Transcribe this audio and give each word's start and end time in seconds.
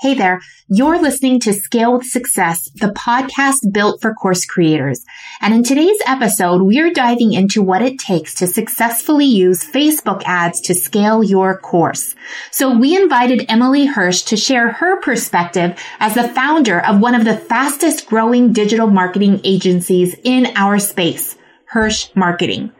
Hey 0.00 0.14
there. 0.14 0.40
You're 0.68 1.02
listening 1.02 1.40
to 1.40 1.52
Scale 1.52 1.94
with 1.98 2.06
Success, 2.06 2.70
the 2.76 2.92
podcast 2.92 3.72
built 3.72 4.00
for 4.00 4.14
course 4.14 4.44
creators. 4.44 5.04
And 5.40 5.52
in 5.52 5.64
today's 5.64 5.98
episode, 6.06 6.62
we're 6.62 6.92
diving 6.92 7.32
into 7.32 7.62
what 7.62 7.82
it 7.82 7.98
takes 7.98 8.32
to 8.34 8.46
successfully 8.46 9.24
use 9.24 9.68
Facebook 9.68 10.22
ads 10.24 10.60
to 10.60 10.74
scale 10.76 11.24
your 11.24 11.58
course. 11.58 12.14
So 12.52 12.78
we 12.78 12.96
invited 12.96 13.46
Emily 13.48 13.86
Hirsch 13.86 14.22
to 14.26 14.36
share 14.36 14.70
her 14.70 15.00
perspective 15.00 15.76
as 15.98 16.14
the 16.14 16.28
founder 16.28 16.78
of 16.78 17.00
one 17.00 17.16
of 17.16 17.24
the 17.24 17.36
fastest 17.36 18.06
growing 18.06 18.52
digital 18.52 18.86
marketing 18.86 19.40
agencies 19.42 20.14
in 20.22 20.52
our 20.54 20.78
space, 20.78 21.36
Hirsch 21.64 22.10
Marketing. 22.14 22.70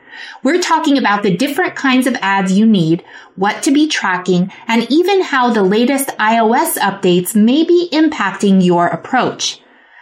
We're 0.42 0.60
talking 0.60 0.98
about 0.98 1.22
the 1.22 1.36
different 1.36 1.76
kinds 1.76 2.06
of 2.06 2.16
ads 2.16 2.56
you 2.56 2.66
need, 2.66 3.04
what 3.36 3.62
to 3.64 3.70
be 3.70 3.88
tracking, 3.88 4.52
and 4.66 4.86
even 4.90 5.22
how 5.22 5.50
the 5.52 5.62
latest 5.62 6.08
iOS 6.18 6.76
updates 6.78 7.34
may 7.34 7.64
be 7.64 7.88
impacting 7.92 8.64
your 8.64 8.86
approach. 8.86 9.60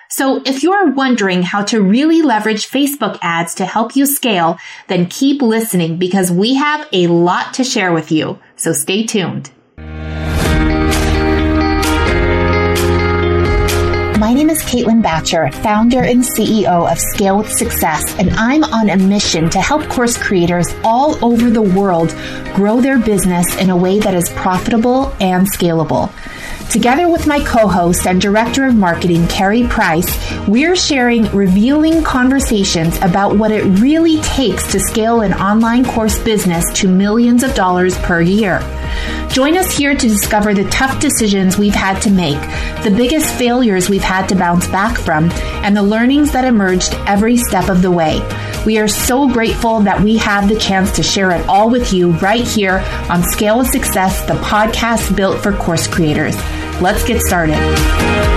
So 0.09 0.41
if 0.47 0.63
you're 0.63 0.93
wondering 0.93 1.43
how 1.43 1.63
to 1.65 1.83
really 1.83 2.23
leverage 2.23 2.71
Facebook 2.71 3.19
ads 3.23 3.55
to 3.57 3.67
help 3.67 3.97
you 3.97 4.07
scale, 4.07 4.59
then 4.87 5.07
keep 5.07 5.43
listening 5.43 5.99
because 5.99 6.31
we 6.31 6.55
have 6.55 6.89
a 6.93 7.09
lot 7.09 7.55
to 7.55 7.65
share 7.65 7.93
with 7.93 8.13
you. 8.13 8.39
So 8.55 8.73
stay 8.73 9.05
tuned. 9.05 9.51
Name 14.37 14.51
is 14.51 14.61
Caitlin 14.61 15.03
Bacher, 15.03 15.51
founder 15.63 16.03
and 16.03 16.23
CEO 16.23 16.93
of 16.93 17.01
Scale 17.01 17.39
with 17.39 17.51
Success, 17.51 18.15
and 18.19 18.29
I'm 18.33 18.65
on 18.65 18.91
a 18.91 18.97
mission 18.99 19.49
to 19.49 19.63
help 19.63 19.89
course 19.89 20.19
creators 20.19 20.69
all 20.85 21.17
over 21.25 21.49
the 21.49 21.63
world 21.63 22.15
grow 22.55 22.83
their 22.83 22.99
business 22.99 23.57
in 23.57 23.71
a 23.71 23.77
way 23.77 23.99
that 23.99 24.13
is 24.13 24.29
profitable 24.29 25.11
and 25.21 25.51
scalable. 25.51 26.13
Together 26.71 27.09
with 27.09 27.27
my 27.27 27.43
co-host 27.45 28.07
and 28.07 28.21
director 28.21 28.67
of 28.67 28.75
marketing, 28.75 29.27
Carrie 29.29 29.67
Price, 29.69 30.07
we're 30.47 30.77
sharing 30.77 31.25
revealing 31.35 32.05
conversations 32.05 32.99
about 32.99 33.39
what 33.39 33.51
it 33.51 33.65
really 33.81 34.21
takes 34.21 34.71
to 34.71 34.79
scale 34.79 35.23
an 35.23 35.33
online 35.33 35.83
course 35.83 36.19
business 36.19 36.67
to 36.75 36.89
millions 36.89 37.43
of 37.43 37.55
dollars 37.55 37.97
per 38.01 38.21
year. 38.21 38.59
Join 39.29 39.57
us 39.57 39.77
here 39.77 39.95
to 39.95 40.09
discover 40.09 40.55
the 40.55 40.69
tough 40.71 41.01
decisions 41.01 41.59
we've 41.59 41.75
had 41.75 42.01
to 42.01 42.11
make, 42.11 42.41
the 42.85 42.95
biggest 42.95 43.35
failures 43.35 43.89
we've 43.89 44.03
had 44.03 44.29
to 44.29 44.35
bounce 44.35 44.67
back 44.69 44.99
from, 44.99 45.31
and 45.63 45.77
the 45.77 45.83
learnings 45.83 46.33
that 46.33 46.45
emerged 46.45 46.95
every 47.07 47.37
step 47.37 47.69
of 47.69 47.83
the 47.83 47.91
way. 47.91 48.21
We 48.65 48.79
are 48.79 48.89
so 48.89 49.29
grateful 49.29 49.81
that 49.81 50.01
we 50.01 50.17
have 50.19 50.49
the 50.49 50.59
chance 50.59 50.91
to 50.93 51.03
share 51.03 51.31
it 51.31 51.47
all 51.49 51.71
with 51.71 51.93
you 51.93 52.13
right 52.19 52.47
here 52.47 52.79
on 53.11 53.23
Scale 53.23 53.61
of 53.61 53.67
Success, 53.69 54.25
the 54.27 54.35
podcast 54.35 55.15
built 55.15 55.43
for 55.43 55.53
course 55.53 55.87
creators. 55.87 56.37
Let's 56.81 57.05
get 57.05 57.21
started. 57.23 58.36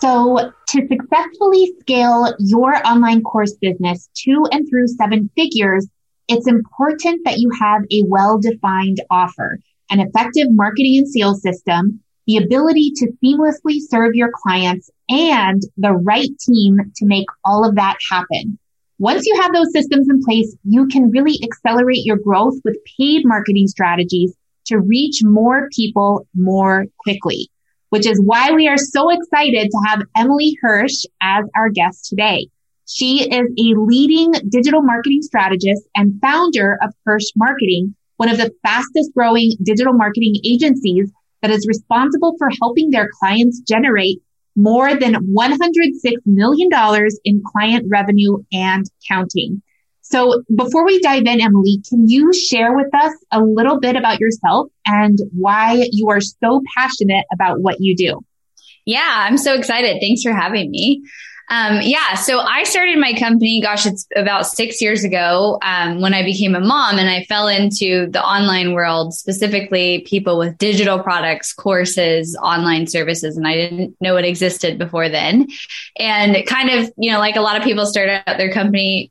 So 0.00 0.52
to 0.68 0.86
successfully 0.86 1.72
scale 1.80 2.32
your 2.38 2.76
online 2.86 3.22
course 3.22 3.56
business 3.60 4.08
to 4.24 4.46
and 4.52 4.68
through 4.68 4.86
seven 4.86 5.28
figures, 5.36 5.88
it's 6.28 6.46
important 6.46 7.22
that 7.24 7.38
you 7.38 7.50
have 7.60 7.82
a 7.90 8.04
well-defined 8.06 8.98
offer, 9.10 9.58
an 9.90 9.98
effective 9.98 10.46
marketing 10.50 10.98
and 10.98 11.08
sales 11.08 11.42
system, 11.42 12.00
the 12.28 12.36
ability 12.36 12.92
to 12.96 13.10
seamlessly 13.24 13.78
serve 13.80 14.14
your 14.14 14.30
clients 14.32 14.88
and 15.08 15.62
the 15.76 15.94
right 15.94 16.30
team 16.46 16.78
to 16.94 17.06
make 17.06 17.26
all 17.44 17.68
of 17.68 17.74
that 17.74 17.96
happen. 18.08 18.56
Once 19.00 19.26
you 19.26 19.40
have 19.40 19.52
those 19.52 19.72
systems 19.72 20.08
in 20.08 20.22
place, 20.22 20.54
you 20.62 20.86
can 20.86 21.10
really 21.10 21.40
accelerate 21.42 22.04
your 22.04 22.18
growth 22.18 22.54
with 22.64 22.76
paid 22.96 23.24
marketing 23.24 23.66
strategies 23.66 24.32
to 24.66 24.78
reach 24.78 25.24
more 25.24 25.68
people 25.74 26.24
more 26.34 26.86
quickly 26.98 27.50
which 27.90 28.06
is 28.06 28.20
why 28.24 28.52
we 28.52 28.68
are 28.68 28.76
so 28.76 29.10
excited 29.10 29.68
to 29.70 29.80
have 29.86 30.02
Emily 30.16 30.56
Hirsch 30.60 31.04
as 31.22 31.44
our 31.56 31.70
guest 31.70 32.06
today. 32.06 32.48
She 32.86 33.22
is 33.22 33.48
a 33.58 33.74
leading 33.76 34.32
digital 34.48 34.82
marketing 34.82 35.22
strategist 35.22 35.82
and 35.94 36.18
founder 36.20 36.78
of 36.82 36.94
Hirsch 37.04 37.30
Marketing, 37.36 37.94
one 38.16 38.30
of 38.30 38.38
the 38.38 38.50
fastest 38.62 39.12
growing 39.14 39.52
digital 39.62 39.92
marketing 39.92 40.34
agencies 40.44 41.10
that 41.42 41.50
is 41.50 41.66
responsible 41.68 42.34
for 42.38 42.48
helping 42.60 42.90
their 42.90 43.08
clients 43.20 43.60
generate 43.60 44.20
more 44.56 44.94
than 44.94 45.14
$106 45.14 46.14
million 46.26 46.68
in 47.24 47.42
client 47.46 47.86
revenue 47.88 48.38
and 48.52 48.86
counting. 49.06 49.62
So 50.10 50.42
before 50.56 50.86
we 50.86 51.00
dive 51.00 51.26
in, 51.26 51.40
Emily, 51.40 51.82
can 51.86 52.08
you 52.08 52.32
share 52.32 52.74
with 52.74 52.88
us 52.94 53.12
a 53.30 53.42
little 53.42 53.78
bit 53.78 53.94
about 53.94 54.18
yourself 54.18 54.70
and 54.86 55.18
why 55.32 55.86
you 55.92 56.08
are 56.08 56.20
so 56.20 56.62
passionate 56.76 57.26
about 57.30 57.60
what 57.60 57.76
you 57.78 57.94
do? 57.94 58.20
Yeah, 58.86 59.04
I'm 59.06 59.36
so 59.36 59.54
excited. 59.54 59.98
Thanks 60.00 60.22
for 60.22 60.32
having 60.32 60.70
me. 60.70 61.02
Um, 61.50 61.80
yeah, 61.82 62.14
so 62.14 62.40
I 62.40 62.64
started 62.64 62.98
my 62.98 63.14
company, 63.14 63.60
gosh, 63.60 63.86
it's 63.86 64.06
about 64.16 64.46
six 64.46 64.82
years 64.82 65.02
ago 65.02 65.58
um, 65.62 66.00
when 66.00 66.12
I 66.12 66.22
became 66.22 66.54
a 66.54 66.60
mom 66.60 66.98
and 66.98 67.08
I 67.08 67.24
fell 67.24 67.48
into 67.48 68.06
the 68.10 68.22
online 68.22 68.74
world, 68.74 69.14
specifically 69.14 70.00
people 70.06 70.38
with 70.38 70.58
digital 70.58 70.98
products, 70.98 71.54
courses, 71.54 72.36
online 72.42 72.86
services, 72.86 73.38
and 73.38 73.46
I 73.46 73.54
didn't 73.54 73.96
know 74.00 74.16
it 74.16 74.26
existed 74.26 74.78
before 74.78 75.08
then. 75.08 75.48
And 75.98 76.46
kind 76.46 76.68
of, 76.68 76.92
you 76.98 77.10
know, 77.12 77.18
like 77.18 77.36
a 77.36 77.40
lot 77.40 77.56
of 77.56 77.62
people 77.62 77.86
start 77.86 78.10
out 78.10 78.36
their 78.36 78.52
company 78.52 79.10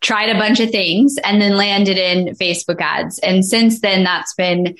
tried 0.00 0.30
a 0.30 0.38
bunch 0.38 0.60
of 0.60 0.70
things 0.70 1.16
and 1.24 1.40
then 1.40 1.56
landed 1.56 1.98
in 1.98 2.34
Facebook 2.36 2.80
ads. 2.80 3.18
And 3.18 3.44
since 3.44 3.80
then, 3.80 4.04
that's 4.04 4.34
been 4.34 4.76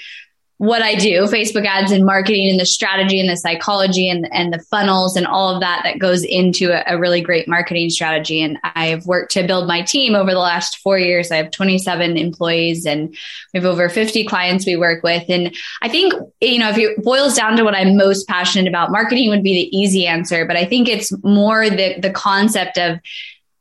what 0.58 0.82
I 0.82 0.96
do, 0.96 1.22
Facebook 1.26 1.64
ads 1.66 1.92
and 1.92 2.04
marketing 2.04 2.50
and 2.50 2.58
the 2.58 2.66
strategy 2.66 3.20
and 3.20 3.28
the 3.28 3.36
psychology 3.36 4.08
and, 4.08 4.28
and 4.32 4.52
the 4.52 4.58
funnels 4.58 5.16
and 5.16 5.24
all 5.24 5.54
of 5.54 5.60
that 5.60 5.82
that 5.84 6.00
goes 6.00 6.24
into 6.24 6.72
a, 6.72 6.82
a, 6.94 6.98
really 6.98 7.20
great 7.20 7.46
marketing 7.46 7.90
strategy. 7.90 8.42
And 8.42 8.58
I've 8.64 9.06
worked 9.06 9.30
to 9.32 9.46
build 9.46 9.68
my 9.68 9.82
team 9.82 10.16
over 10.16 10.32
the 10.32 10.40
last 10.40 10.78
four 10.78 10.98
years. 10.98 11.30
I 11.30 11.36
have 11.36 11.52
27 11.52 12.16
employees 12.16 12.86
and 12.86 13.10
we 13.54 13.60
have 13.60 13.66
over 13.66 13.88
50 13.88 14.24
clients 14.24 14.66
we 14.66 14.76
work 14.76 15.04
with. 15.04 15.22
And 15.28 15.54
I 15.80 15.88
think, 15.88 16.12
you 16.40 16.58
know, 16.58 16.70
if 16.70 16.78
it 16.78 17.04
boils 17.04 17.36
down 17.36 17.56
to 17.56 17.62
what 17.62 17.76
I'm 17.76 17.96
most 17.96 18.26
passionate 18.26 18.68
about, 18.68 18.90
marketing 18.90 19.30
would 19.30 19.44
be 19.44 19.54
the 19.54 19.78
easy 19.78 20.08
answer, 20.08 20.44
but 20.44 20.56
I 20.56 20.64
think 20.64 20.88
it's 20.88 21.12
more 21.22 21.70
the, 21.70 22.00
the 22.00 22.10
concept 22.10 22.78
of 22.78 22.98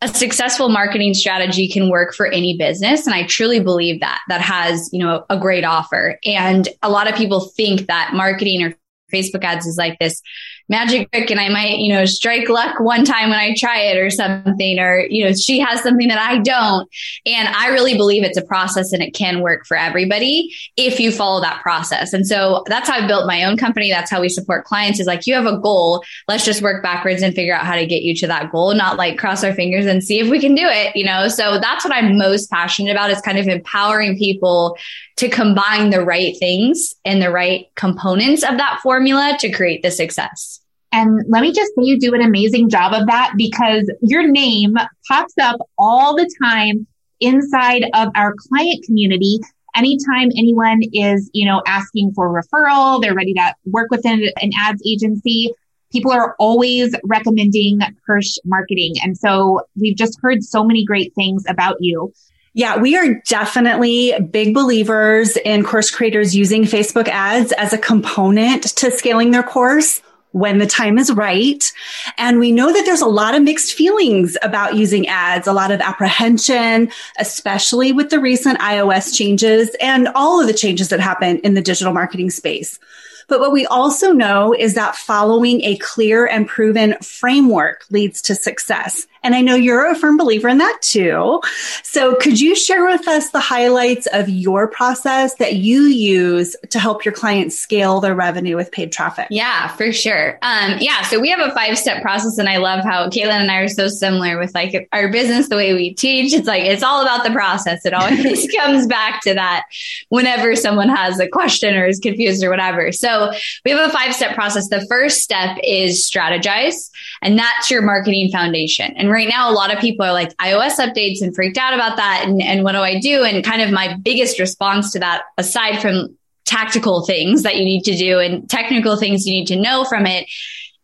a 0.02 0.08
successful 0.08 0.70
marketing 0.70 1.14
strategy 1.14 1.68
can 1.68 1.90
work 1.90 2.14
for 2.14 2.28
any 2.28 2.56
business. 2.58 3.06
And 3.06 3.16
I 3.16 3.24
truly 3.24 3.60
believe 3.60 4.00
that 4.02 4.22
that 4.28 4.42
has, 4.42 4.90
you 4.94 5.00
know, 5.00 5.26
a 5.30 5.40
great 5.40 5.64
offer. 5.64 6.20
And 6.24 6.70
a 6.84 6.90
lot 6.90 7.10
of 7.10 7.16
people 7.16 7.52
think 7.56 7.88
that 7.88 8.12
marketing 8.14 8.64
or 8.64 8.76
Facebook 9.12 9.44
ads 9.44 9.66
is 9.66 9.78
like 9.78 9.98
this 10.00 10.22
magic 10.70 11.12
trick 11.12 11.32
and 11.32 11.40
I 11.40 11.50
might, 11.50 11.78
you 11.78 11.94
know, 11.94 12.06
strike 12.06 12.50
luck 12.50 12.80
one 12.80 13.06
time 13.06 13.30
when 13.30 13.40
I 13.40 13.56
try 13.58 13.80
it 13.80 13.98
or 13.98 14.10
something, 14.10 14.80
or, 14.80 15.08
you 15.10 15.26
know, 15.26 15.34
she 15.34 15.60
has 15.60 15.82
something 15.82 16.08
that 16.10 16.20
I 16.20 16.40
don't. 16.40 16.90
And 17.26 17.48
I 17.48 17.70
really 17.70 17.96
believe 17.96 18.24
it's 18.24 18.38
a 18.38 18.46
process 18.46 18.92
and 18.92 19.02
it 19.02 19.12
can 19.12 19.42
work 19.42 19.66
for 19.66 19.78
everybody 19.78 20.54
if 20.76 21.00
you 21.00 21.12
follow 21.12 21.42
that 21.42 21.62
process. 21.62 22.14
And 22.14 22.28
so 22.28 22.64
that's 22.68 22.90
how 22.90 22.96
I 22.96 23.08
built 23.08 23.28
my 23.28 23.44
own 23.44 23.58
company. 23.58 23.90
That's 23.90 24.12
how 24.12 24.22
we 24.22 24.30
support 24.30 24.66
clients 24.66 25.00
is 25.00 25.08
like, 25.08 25.26
you 25.26 25.36
have 25.36 25.46
a 25.46 25.60
goal. 25.60 26.04
Let's 26.28 26.46
just 26.46 26.62
work 26.62 26.84
backwards 26.84 27.22
and 27.22 27.34
figure 27.34 27.56
out 27.56 27.66
how 27.66 27.76
to 27.76 27.86
get 27.86 28.04
you 28.04 28.16
to 28.16 28.28
that 28.28 28.52
goal, 28.52 28.74
not 28.74 28.98
like 28.98 29.18
cross 29.18 29.44
our 29.44 29.54
fingers 29.54 29.86
and 29.86 30.04
see 30.04 30.20
if 30.20 30.30
we 30.30 30.40
can 30.40 30.56
do 30.56 30.66
it, 30.66 30.96
you 30.96 31.06
know? 31.06 31.28
So 31.28 31.60
that's 31.60 31.86
what 31.86 31.94
I'm 31.94 32.18
most 32.18 32.50
passionate 32.50 32.92
about 32.92 33.12
is 33.12 33.22
kind 33.22 33.38
of 33.38 33.48
empowering 33.48 34.18
people 34.18 34.78
to 35.18 35.30
combine 35.30 35.90
the 35.90 36.04
right 36.04 36.38
things 36.38 36.94
and 37.04 37.22
the 37.22 37.32
right 37.32 37.68
components 37.76 38.44
of 38.44 38.58
that 38.58 38.80
formula 38.84 39.36
to 39.40 39.52
create 39.52 39.82
the 39.82 39.92
success. 39.92 40.57
And 40.92 41.22
let 41.28 41.42
me 41.42 41.52
just 41.52 41.72
say 41.76 41.84
you 41.84 42.00
do 42.00 42.14
an 42.14 42.22
amazing 42.22 42.70
job 42.70 42.94
of 42.94 43.08
that 43.08 43.34
because 43.38 43.92
your 44.02 44.28
name 44.28 44.76
pops 45.08 45.34
up 45.42 45.60
all 45.78 46.16
the 46.16 46.30
time 46.42 46.88
inside 47.20 47.86
of 47.94 48.10
our 48.16 48.34
client 48.50 48.84
community. 48.86 49.40
Anytime 49.76 50.30
anyone 50.38 50.82
is, 50.94 51.30
you 51.34 51.46
know, 51.46 51.62
asking 51.68 52.14
for 52.16 52.30
referral, 52.30 53.02
they're 53.02 53.14
ready 53.14 53.34
to 53.34 53.54
work 53.66 53.92
within 53.92 54.24
an 54.42 54.52
ads 54.60 54.82
agency. 54.88 55.52
People 55.92 56.12
are 56.12 56.36
always 56.40 56.96
recommending 57.04 57.80
Hirsch 58.06 58.38
marketing. 58.46 58.96
And 59.04 59.18
so 59.18 59.62
we've 59.80 59.96
just 59.96 60.18
heard 60.22 60.44
so 60.44 60.64
many 60.64 60.84
great 60.84 61.14
things 61.16 61.44
about 61.48 61.78
you. 61.80 62.12
Yeah, 62.54 62.78
we 62.78 62.98
are 62.98 63.22
definitely 63.28 64.16
big 64.32 64.56
believers 64.56 65.38
in 65.38 65.64
course 65.64 65.92
creators 65.92 66.36
using 66.36 66.64
Facebook 66.64 67.08
ads 67.08 67.52
as 67.52 67.72
a 67.72 67.78
component 67.78 68.64
to 68.64 68.90
scaling 68.90 69.30
their 69.30 69.44
course 69.44 70.02
when 70.32 70.58
the 70.58 70.68
time 70.68 70.98
is 70.98 71.12
right. 71.12 71.72
And 72.18 72.40
we 72.40 72.52
know 72.52 72.72
that 72.72 72.84
there's 72.86 73.02
a 73.02 73.08
lot 73.08 73.36
of 73.36 73.44
mixed 73.44 73.74
feelings 73.74 74.38
about 74.42 74.76
using 74.76 75.08
ads, 75.08 75.48
a 75.48 75.54
lot 75.54 75.72
of 75.72 75.82
apprehension, 75.82 76.92
especially 77.20 77.92
with 77.92 78.10
the 78.10 78.20
recent 78.20 78.60
iOS 78.60 79.16
changes 79.16 79.76
and 79.82 80.08
all 80.16 80.40
of 80.40 80.48
the 80.48 80.54
changes 80.54 80.90
that 80.90 81.00
happen 81.00 81.40
in 81.40 81.54
the 81.54 81.62
digital 81.62 81.94
marketing 81.94 82.30
space. 82.30 82.80
But 83.28 83.42
what 83.42 83.52
we 83.52 83.66
also 83.66 84.14
know 84.14 84.54
is 84.54 84.74
that 84.76 84.96
following 84.96 85.62
a 85.64 85.76
clear 85.78 86.26
and 86.26 86.48
proven 86.48 86.96
framework 87.02 87.86
leads 87.90 88.22
to 88.24 88.36
success. 88.36 89.06
And 89.24 89.36
I 89.36 89.42
know 89.42 89.56
you're 89.56 89.90
a 89.90 89.96
firm 89.96 90.18
believer 90.18 90.48
in 90.48 90.58
that 90.60 90.80
too. 90.82 91.42
So 91.84 92.16
could 92.16 92.40
you 92.40 92.56
share 92.56 92.86
with 92.86 93.08
us 93.08 93.32
the 93.32 93.40
highlights 93.40 94.08
of 94.14 94.30
your 94.30 94.68
process 94.68 95.36
that 95.36 95.56
you 95.56 95.84
use 95.84 96.56
to 96.70 96.80
help 96.80 97.06
your 97.06 97.14
clients 97.14 97.60
scale 97.60 98.00
their 98.00 98.16
revenue 98.16 98.56
with 98.56 98.72
paid 98.72 98.92
traffic? 98.92 99.28
Yeah, 99.30 99.68
for 99.70 99.92
sure. 99.92 100.38
Um, 100.42 100.78
yeah. 100.80 101.02
So 101.04 101.20
we 101.20 101.30
have 101.30 101.40
a 101.40 101.54
five 101.54 101.78
step 101.78 102.02
process 102.02 102.38
and 102.38 102.50
I 102.50 102.58
love 102.58 102.84
how 102.84 103.10
Caitlin 103.10 103.42
and 103.42 103.52
I 103.52 103.58
are 103.58 103.68
so 103.68 103.88
similar 103.88 104.38
with 104.38 104.54
like 104.54 104.88
our 104.92 105.12
business, 105.12 105.50
the 105.50 105.56
way 105.56 105.74
we 105.74 105.94
teach. 105.94 106.34
It's 106.34 106.48
like, 106.48 106.64
it's 106.64 106.84
all 106.84 107.02
about 107.02 107.24
the 107.24 107.32
process. 107.32 107.86
It 107.86 107.94
always 107.94 108.48
comes 108.56 108.88
back 108.88 109.22
to 109.22 109.34
that 109.34 109.64
whenever 110.10 110.56
someone 110.56 110.90
has 110.90 111.20
a 111.20 111.28
question 111.28 111.76
or 111.76 111.86
is 111.86 112.00
confused 112.00 112.44
or 112.44 112.50
whatever. 112.50 112.92
So 112.92 113.32
we 113.66 113.72
have 113.72 113.90
a 113.90 113.92
five 113.92 114.14
step 114.14 114.36
process. 114.36 114.70
The 114.70 114.86
first 114.88 115.22
step 115.22 115.58
is 115.64 116.10
strategize 116.10 116.90
and 117.22 117.38
that's 117.38 117.72
your 117.72 117.82
marketing 117.82 118.30
foundation. 118.32 118.94
And 118.96 119.10
right 119.18 119.28
now, 119.28 119.50
a 119.50 119.54
lot 119.54 119.74
of 119.74 119.80
people 119.80 120.06
are 120.06 120.14
like 120.14 120.36
iOS 120.38 120.78
updates 120.80 121.22
and 121.22 121.36
freaked 121.36 121.58
out 121.58 121.74
about 121.74 121.98
that. 121.98 122.24
And, 122.26 122.42
and 122.42 122.64
what 122.64 122.74
do 122.74 122.80
I 122.80 123.00
do? 123.00 123.24
And 123.24 123.44
kind 123.44 123.62
of 123.62 123.72
my 123.72 123.96
biggest 123.96 124.40
response 124.40 124.92
to 124.92 125.00
that, 125.00 125.24
aside 125.38 125.82
from 125.82 126.16
tactical 126.46 127.06
things 127.06 127.44
that 127.44 127.58
you 127.58 127.66
need 127.66 127.84
to 127.84 127.98
do 127.98 128.20
and 128.20 128.50
technical 128.50 128.96
things 128.96 129.26
you 129.26 129.34
need 129.34 129.48
to 129.48 129.56
know 129.56 129.84
from 129.84 130.06
it 130.06 130.30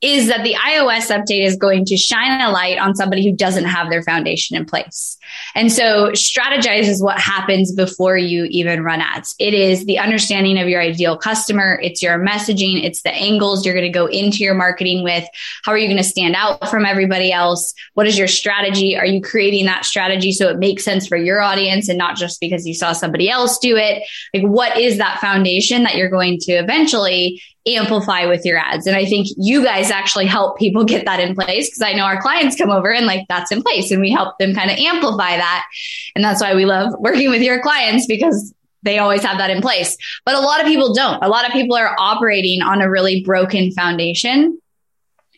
is 0.04 0.28
that 0.28 0.44
the 0.44 0.54
iOS 0.56 1.10
update 1.10 1.46
is 1.46 1.56
going 1.56 1.86
to 1.86 1.96
shine 1.96 2.42
a 2.42 2.52
light 2.52 2.78
on 2.78 2.94
somebody 2.94 3.24
who 3.26 3.34
doesn't 3.34 3.64
have 3.64 3.90
their 3.90 4.04
foundation 4.04 4.58
in 4.58 4.66
place. 4.66 5.18
And 5.56 5.72
so 5.72 6.12
strategize 6.12 6.84
is 6.84 7.02
what 7.02 7.18
happens 7.18 7.72
before 7.74 8.18
you 8.18 8.46
even 8.50 8.84
run 8.84 9.00
ads. 9.00 9.34
It 9.40 9.54
is 9.54 9.86
the 9.86 10.00
understanding 10.00 10.60
of 10.60 10.68
your 10.68 10.82
ideal 10.82 11.18
customer. 11.18 11.80
It's 11.82 12.04
your 12.04 12.20
messaging. 12.20 12.84
It's 12.84 13.02
the 13.02 13.14
angles 13.14 13.66
you're 13.66 13.74
going 13.74 13.86
to 13.86 13.98
go 13.98 14.08
into 14.08 14.40
your 14.40 14.56
marketing 14.56 15.06
with. 15.06 15.26
How 15.64 15.72
are 15.72 15.78
you 15.78 15.88
going 15.88 15.98
to 15.98 16.04
stand 16.04 16.36
out 16.36 16.70
from 16.70 16.86
everybody 16.86 17.32
else? 17.32 17.74
What 17.94 18.06
is 18.06 18.18
your 18.18 18.28
strategy? 18.28 18.98
Are 18.98 19.06
you 19.06 19.22
creating 19.22 19.66
that 19.68 19.86
strategy 19.86 20.34
so 20.34 20.50
it 20.50 20.60
makes 20.60 20.84
sense 20.84 21.08
for 21.08 21.16
your 21.16 21.42
audience 21.42 21.88
and 21.88 21.98
not 21.98 22.18
just 22.18 22.42
because 22.42 22.68
you 22.68 22.74
saw 22.74 22.92
somebody 22.92 23.30
else 23.30 23.58
do 23.58 23.78
it? 23.78 24.04
Like 24.34 24.44
what 24.44 24.78
is 24.78 24.98
that 24.98 25.22
foundation 25.22 25.84
that 25.84 25.96
you're 25.96 26.10
going 26.10 26.40
to 26.42 26.52
eventually 26.52 27.42
amplify 27.68 28.26
with 28.26 28.46
your 28.46 28.58
ads. 28.58 28.88
And 28.88 28.96
I 28.96 29.06
think 29.06 29.28
you 29.38 29.64
guys 29.64 29.90
actually 29.90 30.26
help 30.26 30.58
people 30.58 30.84
get 30.84 31.06
that 31.06 31.20
in 31.20 31.36
place 31.36 31.70
because 31.70 31.82
I 31.82 31.94
know 31.94 32.04
our 32.04 32.22
clients 32.22 32.58
come 32.58 32.70
over 32.70 32.92
and 32.92 33.06
like 33.06 33.26
that's 33.30 33.52
in 33.52 33.62
place 33.62 33.92
and 33.92 34.02
we 34.02 34.12
help 34.12 34.38
them 34.38 34.54
kind 34.54 34.70
of 34.70 34.78
amplify 34.78 35.38
that. 35.38 35.66
And 36.16 36.24
that's 36.24 36.42
why 36.42 36.56
we 36.56 36.66
love 36.66 36.94
working 37.00 37.30
with 37.30 37.42
your 37.42 37.62
clients 37.62 38.06
because 38.06 38.54
they 38.84 39.00
always 39.00 39.24
have 39.24 39.38
that 39.38 39.50
in 39.50 39.62
place. 39.62 39.98
But 40.26 40.36
a 40.36 40.42
lot 40.42 40.60
of 40.60 40.68
people 40.68 40.94
don't. 40.94 41.24
A 41.24 41.30
lot 41.30 41.46
of 41.46 41.54
people 41.54 41.78
are 41.78 41.96
operating 41.98 42.62
on 42.62 42.82
a 42.82 42.90
really 42.90 43.24
broken 43.24 43.72
foundation. 43.72 44.60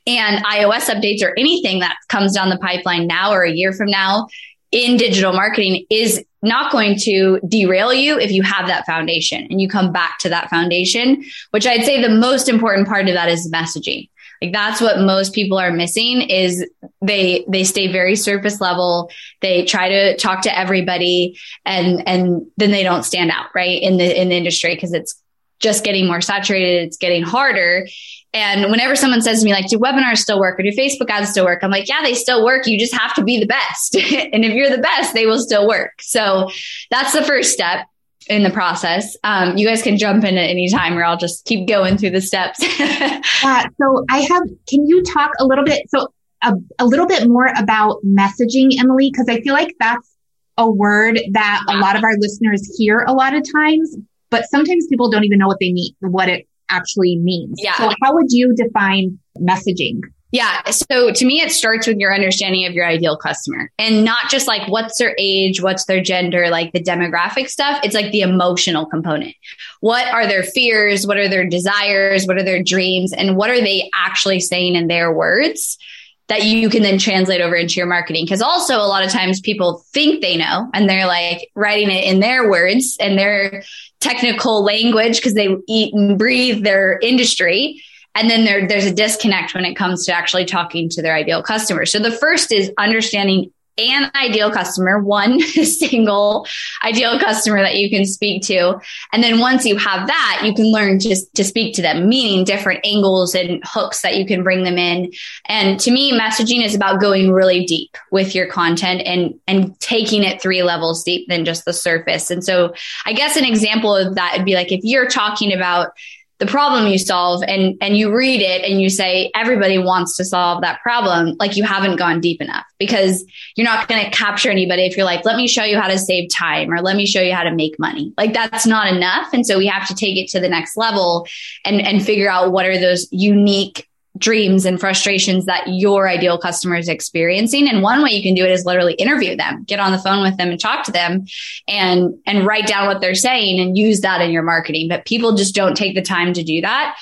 And 0.07 0.44
iOS 0.45 0.88
updates 0.89 1.24
or 1.24 1.33
anything 1.38 1.80
that 1.80 1.98
comes 2.10 2.33
down 2.33 2.50
the 2.50 2.60
pipeline 2.60 3.07
now 3.07 3.31
or 3.31 3.44
a 3.44 3.51
year 3.51 3.74
from 3.74 3.89
now 3.89 4.27
in 4.75 4.98
digital 4.98 5.31
marketing 5.31 5.86
is 5.89 6.22
not 6.42 6.69
going 6.69 6.98
to 7.00 7.39
derail 7.48 7.94
you 7.94 8.19
if 8.19 8.30
you 8.30 8.44
have 8.44 8.68
that 8.68 8.86
foundation 8.86 9.48
and 9.50 9.62
you 9.62 9.69
come 9.69 9.94
back 9.94 10.19
to 10.19 10.27
that 10.27 10.50
foundation, 10.50 11.24
which 11.51 11.66
I'd 11.66 11.86
say 11.86 12.01
the 12.01 12.10
most 12.10 12.50
important 12.50 12.86
part 12.86 13.07
of 13.07 13.13
that 13.13 13.30
is 13.30 13.50
messaging. 13.50 14.10
Like 14.42 14.51
that's 14.51 14.81
what 14.81 15.00
most 15.00 15.33
people 15.33 15.57
are 15.57 15.72
missing 15.72 16.22
is 16.22 16.69
they 17.01 17.45
they 17.48 17.63
stay 17.63 17.89
very 17.89 18.18
surface 18.18 18.60
level. 18.60 19.10
They 19.42 19.63
try 19.63 19.88
to 19.88 20.18
talk 20.18 20.42
to 20.42 20.60
everybody 20.60 21.39
and 21.66 22.06
and 22.06 22.45
then 22.57 22.72
they 22.72 22.83
don't 22.83 23.04
stand 23.04 23.31
out, 23.31 23.45
right? 23.56 23.81
In 23.81 23.95
the 23.95 24.22
in 24.22 24.27
the 24.27 24.36
industry 24.36 24.75
because 24.75 24.92
it's 24.92 25.16
just 25.65 25.83
getting 25.83 26.06
more 26.06 26.21
saturated, 26.21 26.85
it's 26.85 26.97
getting 26.97 27.23
harder. 27.23 27.88
And 28.33 28.69
whenever 28.69 28.95
someone 28.95 29.21
says 29.21 29.39
to 29.39 29.45
me, 29.45 29.53
like, 29.53 29.67
do 29.67 29.79
webinars 29.79 30.17
still 30.17 30.39
work 30.39 30.59
or 30.59 30.63
do 30.63 30.69
Facebook 30.69 31.09
ads 31.09 31.31
still 31.31 31.45
work? 31.45 31.63
I'm 31.63 31.71
like, 31.71 31.89
yeah, 31.89 32.03
they 32.03 32.13
still 32.13 32.45
work. 32.45 32.67
You 32.67 32.77
just 32.77 32.94
have 32.94 33.15
to 33.15 33.23
be 33.23 33.39
the 33.39 33.47
best. 33.47 33.95
and 34.33 34.45
if 34.45 34.53
you're 34.53 34.69
the 34.69 34.81
best, 34.81 35.13
they 35.13 35.25
will 35.25 35.39
still 35.39 35.67
work. 35.67 35.94
So 36.01 36.50
that's 36.91 37.13
the 37.13 37.23
first 37.23 37.51
step 37.51 37.88
in 38.27 38.44
the 38.44 38.51
process. 38.51 39.17
Um, 39.23 39.57
you 39.57 39.67
guys 39.67 39.81
can 39.81 39.97
jump 39.97 40.23
in 40.23 40.38
at 40.38 40.50
any 40.50 40.69
time 40.69 40.97
or 40.97 41.03
I'll 41.03 41.17
just 41.17 41.45
keep 41.45 41.67
going 41.67 41.97
through 41.97 42.12
the 42.12 42.21
steps. 42.21 42.59
yeah. 42.79 43.67
So 43.81 44.06
I 44.09 44.19
have, 44.19 44.44
can 44.67 44.85
you 44.88 45.03
talk 45.03 45.31
a 45.39 45.45
little 45.45 45.65
bit? 45.65 45.89
So 45.89 46.13
a, 46.44 46.53
a 46.77 46.85
little 46.85 47.07
bit 47.07 47.27
more 47.27 47.50
about 47.57 48.03
messaging, 48.06 48.77
Emily, 48.79 49.09
because 49.12 49.27
I 49.29 49.41
feel 49.41 49.53
like 49.53 49.75
that's 49.79 50.15
a 50.57 50.69
word 50.69 51.19
that 51.31 51.63
a 51.69 51.77
lot 51.77 51.95
of 51.95 52.03
our 52.03 52.15
listeners 52.17 52.75
hear 52.77 53.00
a 53.07 53.13
lot 53.13 53.33
of 53.33 53.44
times, 53.50 53.95
but 54.36 54.50
sometimes 54.50 54.86
people 54.88 55.10
don't 55.10 55.24
even 55.24 55.40
know 55.40 55.48
what 55.48 55.60
they 55.62 55.72
mean, 55.72 55.94
what 56.02 56.28
it 56.28 56.46
actually 56.70 57.18
means. 57.18 57.60
Yeah. 57.62 57.76
So 57.78 57.90
how 58.04 58.14
would 58.14 58.28
you 58.30 58.54
define 58.54 59.18
messaging? 59.40 60.02
Yeah. 60.32 60.70
So 60.70 61.14
to 61.14 61.26
me, 61.26 61.40
it 61.40 61.52
starts 61.52 61.88
with 61.88 61.98
your 61.98 62.14
understanding 62.14 62.66
of 62.66 62.74
your 62.74 62.86
ideal 62.86 63.16
customer 63.16 63.72
and 63.80 64.04
not 64.04 64.30
just 64.30 64.48
like 64.48 64.68
what's 64.68 64.98
their 64.98 65.16
age, 65.18 65.62
what's 65.62 65.86
their 65.86 66.02
gender, 66.02 66.50
like 66.50 66.74
the 66.74 66.84
demographic 66.84 67.48
stuff. 67.48 67.80
It's 67.86 67.96
like 67.96 68.12
the 68.12 68.20
emotional 68.20 68.86
component. 68.86 69.34
What 69.80 70.06
are 70.08 70.28
their 70.28 70.44
fears? 70.44 71.08
What 71.08 71.16
are 71.16 71.30
their 71.30 71.48
desires? 71.48 72.26
What 72.26 72.38
are 72.38 72.44
their 72.44 72.62
dreams? 72.62 73.14
And 73.14 73.38
what 73.38 73.50
are 73.50 73.62
they 73.62 73.90
actually 73.96 74.42
saying 74.42 74.76
in 74.76 74.88
their 74.88 75.14
words? 75.14 75.78
That 76.27 76.44
you 76.44 76.69
can 76.69 76.81
then 76.81 76.98
translate 76.98 77.42
over 77.42 77.56
into 77.56 77.75
your 77.75 77.86
marketing. 77.86 78.25
Cause 78.27 78.42
also 78.42 78.77
a 78.77 78.88
lot 78.88 79.06
of 79.06 79.12
times 79.12 79.39
people 79.39 79.86
think 79.94 80.22
they 80.22 80.38
know 80.38 80.69
and 80.74 80.89
they're 80.89 81.06
like 81.06 81.50
writing 81.54 81.92
it 81.92 82.04
in 82.04 82.19
their 82.19 82.50
words 82.50 82.98
and 83.00 83.18
their 83.18 83.63
technical 84.00 84.63
language 84.63 85.18
because 85.18 85.36
they 85.36 85.56
eat 85.68 85.94
and 85.94 86.18
breathe 86.18 86.63
their 86.63 86.98
industry. 87.00 87.81
And 88.16 88.30
then 88.30 88.45
there, 88.45 88.68
there's 88.68 88.86
a 88.86 88.94
disconnect 88.94 89.54
when 89.54 89.66
it 89.66 89.75
comes 89.75 90.06
to 90.06 90.13
actually 90.13 90.45
talking 90.45 90.89
to 90.89 91.01
their 91.01 91.13
ideal 91.13 91.44
customer. 91.44 91.86
So 91.86 92.00
the 92.00 92.12
first 92.12 92.51
is 92.51 92.72
understanding 92.77 93.51
an 93.77 94.12
ideal 94.16 94.51
customer, 94.51 95.00
one 95.01 95.39
single 95.63 96.48
ideal 96.83 97.19
customer 97.19 97.62
that 97.62 97.75
you 97.75 97.89
can 97.89 98.06
speak 98.06 98.44
to. 98.44 98.80
And 99.12 99.24
then 99.24 99.39
once 99.39 99.66
you 99.66 99.77
have 99.77 100.07
that, 100.07 100.42
you 100.44 100.54
can 100.54 100.72
learn 100.72 101.00
just 101.00 101.33
to 101.36 101.44
speak 101.44 101.75
to 101.75 101.81
them, 101.81 102.07
meaning 102.07 102.45
different 102.45 102.86
angles 102.86 103.36
and 103.36 103.62
hooks 103.66 104.01
that 104.01 104.18
you 104.18 104.25
can 104.25 104.44
bring 104.44 104.63
them 104.63 104.77
in. 104.77 105.12
And 105.45 105.80
to 105.81 105.92
me, 105.92 106.18
messaging 106.18 106.63
is 106.63 106.75
about 106.75 107.01
going 107.01 107.31
really 107.31 107.66
deep 107.66 107.98
with 108.12 108.36
your 108.36 108.48
content 108.48 109.01
and, 109.06 109.39
and 109.48 109.80
taking 109.80 110.24
it 110.24 110.42
three 110.42 110.63
levels 110.63 111.04
deep 111.04 111.27
than 111.27 111.45
just 111.45 111.66
the 111.66 111.74
surface. 111.74 112.31
And 112.31 112.44
so 112.44 112.74
I 113.06 113.13
guess 113.13 113.36
an 113.36 113.45
example 113.45 113.95
of 113.95 114.16
that 114.16 114.36
would 114.38 114.45
be 114.45 114.56
like 114.56 114.72
if 114.72 114.81
you're 114.83 115.07
talking 115.07 115.54
about 115.54 115.92
the 116.40 116.46
problem 116.46 116.88
you 116.88 116.98
solve 116.98 117.44
and 117.48 117.76
and 117.82 117.98
you 117.98 118.14
read 118.14 118.42
it 118.42 118.70
and 118.70 118.82
you 118.82 118.90
say 118.90 119.32
everybody 119.36 119.78
wants 119.78 120.18
to 120.18 120.26
solve 120.26 120.62
that 120.62 120.82
problem 120.82 121.36
like 121.40 121.56
you 121.56 121.64
haven't 121.64 121.96
gone 121.96 122.20
deep 122.20 122.42
enough 122.42 122.66
because 122.78 123.24
you're 123.56 123.66
not 123.66 123.88
going 123.88 124.04
to 124.04 124.12
capture 124.12 124.50
anybody 124.50 124.86
if 124.86 124.98
you're 124.98 125.06
like 125.06 125.24
let 125.24 125.38
me 125.38 125.48
show 125.48 125.64
you 125.64 125.80
how 125.80 125.88
to 125.88 125.98
save 125.98 126.30
time 126.30 126.72
or 126.72 126.82
let 126.82 126.96
me 126.96 127.06
show 127.06 127.22
you 127.22 127.34
how 127.34 127.44
to 127.44 127.54
make 127.54 127.77
money. 127.80 128.13
Like 128.18 128.34
that's 128.34 128.65
not 128.65 128.94
enough. 128.94 129.27
And 129.34 129.46
so 129.46 129.58
we 129.58 129.68
have 129.68 129.88
to 129.88 129.96
take 129.96 130.18
it 130.18 130.30
to 130.30 130.39
the 130.39 130.50
next 130.50 130.77
level 130.77 131.27
and 131.63 131.82
and 131.82 132.04
figure 132.04 132.30
out 132.30 132.51
what 132.51 132.65
are 132.65 132.80
those 132.80 133.08
unique 133.12 133.88
dreams 134.17 134.65
and 134.65 134.79
frustrations 134.79 135.45
that 135.45 135.63
your 135.67 136.07
ideal 136.07 136.38
customer 136.38 136.75
is 136.75 136.88
experiencing. 136.88 137.67
And 137.67 137.81
one 137.81 138.01
way 138.01 138.12
you 138.12 138.24
can 138.24 138.34
do 138.34 138.45
it 138.45 138.51
is 138.51 138.65
literally 138.65 138.93
interview 138.93 139.36
them, 139.36 139.63
get 139.63 139.79
on 139.79 139.91
the 139.91 140.00
phone 140.00 140.24
with 140.24 140.38
them 140.38 140.50
and 140.50 140.60
talk 140.60 140.86
to 140.86 140.91
them 140.91 141.25
and, 141.67 142.13
and 142.25 142.45
write 142.45 142.67
down 142.67 142.88
what 142.88 143.01
they're 143.01 143.15
saying 143.15 143.60
and 143.60 143.77
use 143.77 144.01
that 144.01 144.22
in 144.22 144.31
your 144.31 144.43
marketing. 144.43 144.88
But 144.88 145.05
people 145.05 145.36
just 145.36 145.55
don't 145.55 145.75
take 145.75 145.95
the 145.95 146.01
time 146.01 146.34
to 146.34 146.43
do 146.43 146.62
that. 146.62 146.98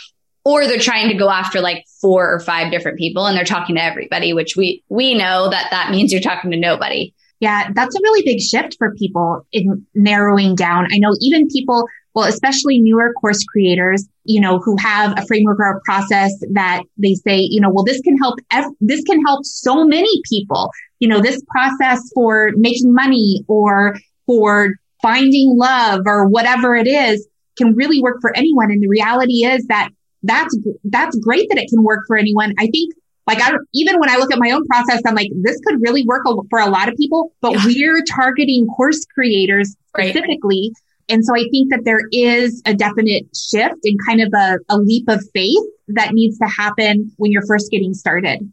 Or 0.45 0.67
they're 0.67 0.77
trying 0.77 1.07
to 1.07 1.13
go 1.13 1.29
after 1.29 1.61
like 1.61 1.85
four 2.01 2.33
or 2.33 2.39
five 2.39 2.71
different 2.71 2.97
people 2.97 3.27
and 3.27 3.37
they're 3.37 3.45
talking 3.45 3.75
to 3.75 3.83
everybody, 3.83 4.33
which 4.33 4.57
we, 4.57 4.83
we 4.89 5.13
know 5.13 5.49
that 5.49 5.67
that 5.71 5.91
means 5.91 6.11
you're 6.11 6.21
talking 6.21 6.51
to 6.51 6.57
nobody. 6.57 7.13
Yeah, 7.39 7.69
that's 7.73 7.95
a 7.95 7.99
really 8.01 8.23
big 8.25 8.41
shift 8.41 8.75
for 8.77 8.93
people 8.95 9.45
in 9.51 9.85
narrowing 9.93 10.55
down. 10.55 10.87
I 10.93 10.97
know 10.97 11.15
even 11.21 11.47
people 11.47 11.87
well, 12.13 12.27
especially 12.27 12.79
newer 12.79 13.11
course 13.13 13.43
creators, 13.43 14.07
you 14.23 14.39
know, 14.39 14.59
who 14.59 14.75
have 14.77 15.17
a 15.17 15.25
framework 15.25 15.59
or 15.59 15.77
a 15.77 15.81
process 15.81 16.31
that 16.51 16.83
they 16.97 17.15
say, 17.15 17.39
you 17.39 17.59
know, 17.59 17.69
well, 17.69 17.83
this 17.83 17.99
can 18.01 18.17
help, 18.17 18.39
ev- 18.51 18.71
this 18.79 19.03
can 19.03 19.21
help 19.23 19.45
so 19.45 19.85
many 19.85 20.21
people, 20.29 20.69
you 20.99 21.07
know, 21.07 21.19
this 21.21 21.41
process 21.49 22.01
for 22.13 22.51
making 22.55 22.93
money 22.93 23.43
or 23.47 23.97
for 24.25 24.75
finding 25.01 25.57
love 25.57 26.01
or 26.05 26.27
whatever 26.27 26.75
it 26.75 26.87
is 26.87 27.27
can 27.57 27.75
really 27.75 28.01
work 28.01 28.17
for 28.21 28.35
anyone. 28.35 28.71
And 28.71 28.81
the 28.81 28.87
reality 28.87 29.45
is 29.45 29.65
that 29.67 29.89
that's, 30.21 30.57
that's 30.85 31.17
great 31.19 31.49
that 31.49 31.57
it 31.57 31.67
can 31.69 31.83
work 31.83 32.05
for 32.07 32.15
anyone. 32.15 32.53
I 32.57 32.67
think 32.67 32.93
like 33.25 33.41
I 33.41 33.51
don't, 33.51 33.67
even 33.73 33.99
when 33.99 34.09
I 34.09 34.17
look 34.17 34.31
at 34.31 34.39
my 34.39 34.51
own 34.51 34.65
process, 34.65 35.01
I'm 35.05 35.15
like, 35.15 35.29
this 35.41 35.59
could 35.65 35.81
really 35.81 36.05
work 36.05 36.23
for 36.49 36.59
a 36.59 36.69
lot 36.69 36.89
of 36.89 36.95
people, 36.95 37.33
but 37.41 37.53
yeah. 37.53 37.65
we're 37.65 38.03
targeting 38.03 38.67
course 38.67 39.05
creators 39.13 39.75
specifically. 39.87 40.71
Right. 40.73 40.83
And 41.09 41.23
so 41.25 41.35
I 41.35 41.47
think 41.51 41.69
that 41.71 41.81
there 41.83 42.01
is 42.11 42.61
a 42.65 42.73
definite 42.73 43.25
shift 43.35 43.79
and 43.83 43.99
kind 44.07 44.21
of 44.21 44.33
a, 44.33 44.57
a 44.69 44.77
leap 44.77 45.09
of 45.09 45.23
faith 45.33 45.63
that 45.89 46.13
needs 46.13 46.37
to 46.39 46.45
happen 46.45 47.11
when 47.17 47.31
you're 47.31 47.45
first 47.45 47.69
getting 47.71 47.93
started. 47.93 48.51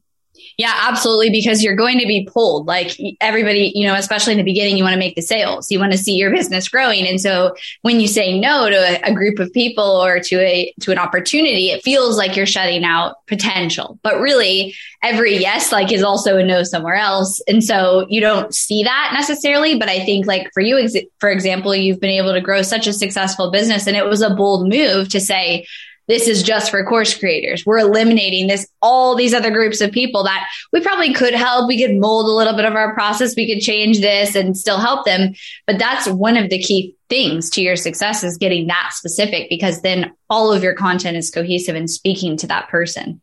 Yeah, 0.56 0.74
absolutely. 0.88 1.30
Because 1.30 1.62
you're 1.62 1.76
going 1.76 1.98
to 1.98 2.06
be 2.06 2.28
pulled. 2.30 2.66
Like 2.66 2.96
everybody, 3.20 3.72
you 3.74 3.86
know, 3.86 3.94
especially 3.94 4.32
in 4.32 4.38
the 4.38 4.44
beginning, 4.44 4.76
you 4.76 4.84
want 4.84 4.94
to 4.94 4.98
make 4.98 5.14
the 5.14 5.22
sales. 5.22 5.70
You 5.70 5.78
want 5.78 5.92
to 5.92 5.98
see 5.98 6.14
your 6.14 6.30
business 6.30 6.68
growing. 6.68 7.06
And 7.06 7.20
so 7.20 7.54
when 7.82 8.00
you 8.00 8.08
say 8.08 8.38
no 8.38 8.68
to 8.68 8.76
a, 8.76 9.10
a, 9.10 9.14
group 9.14 9.38
of 9.38 9.52
people 9.52 9.84
or 9.84 10.20
to 10.20 10.40
a, 10.40 10.72
to 10.80 10.92
an 10.92 10.98
opportunity, 10.98 11.70
it 11.70 11.82
feels 11.82 12.16
like 12.16 12.36
you're 12.36 12.46
shutting 12.46 12.84
out 12.84 13.16
potential. 13.26 13.98
But 14.02 14.20
really 14.20 14.74
every 15.02 15.38
yes, 15.38 15.72
like 15.72 15.92
is 15.92 16.02
also 16.02 16.36
a 16.36 16.44
no 16.44 16.62
somewhere 16.62 16.94
else. 16.94 17.40
And 17.48 17.64
so 17.64 18.06
you 18.08 18.20
don't 18.20 18.54
see 18.54 18.82
that 18.84 19.12
necessarily. 19.14 19.78
But 19.78 19.88
I 19.88 20.04
think 20.04 20.26
like 20.26 20.50
for 20.52 20.60
you, 20.60 20.88
for 21.18 21.30
example, 21.30 21.74
you've 21.74 22.00
been 22.00 22.10
able 22.10 22.32
to 22.32 22.40
grow 22.40 22.62
such 22.62 22.86
a 22.86 22.92
successful 22.92 23.50
business 23.50 23.86
and 23.86 23.96
it 23.96 24.06
was 24.06 24.22
a 24.22 24.34
bold 24.34 24.68
move 24.68 25.08
to 25.10 25.20
say, 25.20 25.66
this 26.10 26.26
is 26.26 26.42
just 26.42 26.72
for 26.72 26.84
course 26.84 27.16
creators. 27.16 27.64
We're 27.64 27.78
eliminating 27.78 28.48
this, 28.48 28.66
all 28.82 29.14
these 29.14 29.32
other 29.32 29.52
groups 29.52 29.80
of 29.80 29.92
people 29.92 30.24
that 30.24 30.44
we 30.72 30.80
probably 30.80 31.14
could 31.14 31.34
help. 31.34 31.68
We 31.68 31.80
could 31.80 31.96
mold 31.96 32.26
a 32.26 32.32
little 32.32 32.56
bit 32.56 32.64
of 32.64 32.74
our 32.74 32.92
process. 32.94 33.36
We 33.36 33.46
could 33.46 33.62
change 33.62 34.00
this 34.00 34.34
and 34.34 34.58
still 34.58 34.80
help 34.80 35.06
them. 35.06 35.34
But 35.68 35.78
that's 35.78 36.08
one 36.08 36.36
of 36.36 36.50
the 36.50 36.58
key 36.58 36.96
things 37.08 37.48
to 37.50 37.62
your 37.62 37.76
success 37.76 38.24
is 38.24 38.36
getting 38.36 38.66
that 38.66 38.90
specific 38.92 39.48
because 39.48 39.82
then 39.82 40.12
all 40.28 40.52
of 40.52 40.64
your 40.64 40.74
content 40.74 41.16
is 41.16 41.30
cohesive 41.30 41.76
and 41.76 41.88
speaking 41.88 42.36
to 42.38 42.48
that 42.48 42.68
person. 42.68 43.20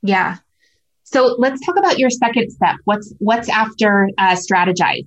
Yeah. 0.00 0.38
So 1.04 1.36
let's 1.38 1.60
talk 1.66 1.76
about 1.76 1.98
your 1.98 2.08
second 2.08 2.50
step. 2.50 2.76
What's 2.84 3.12
what's 3.18 3.50
after 3.50 4.08
uh, 4.16 4.36
strategize? 4.36 5.06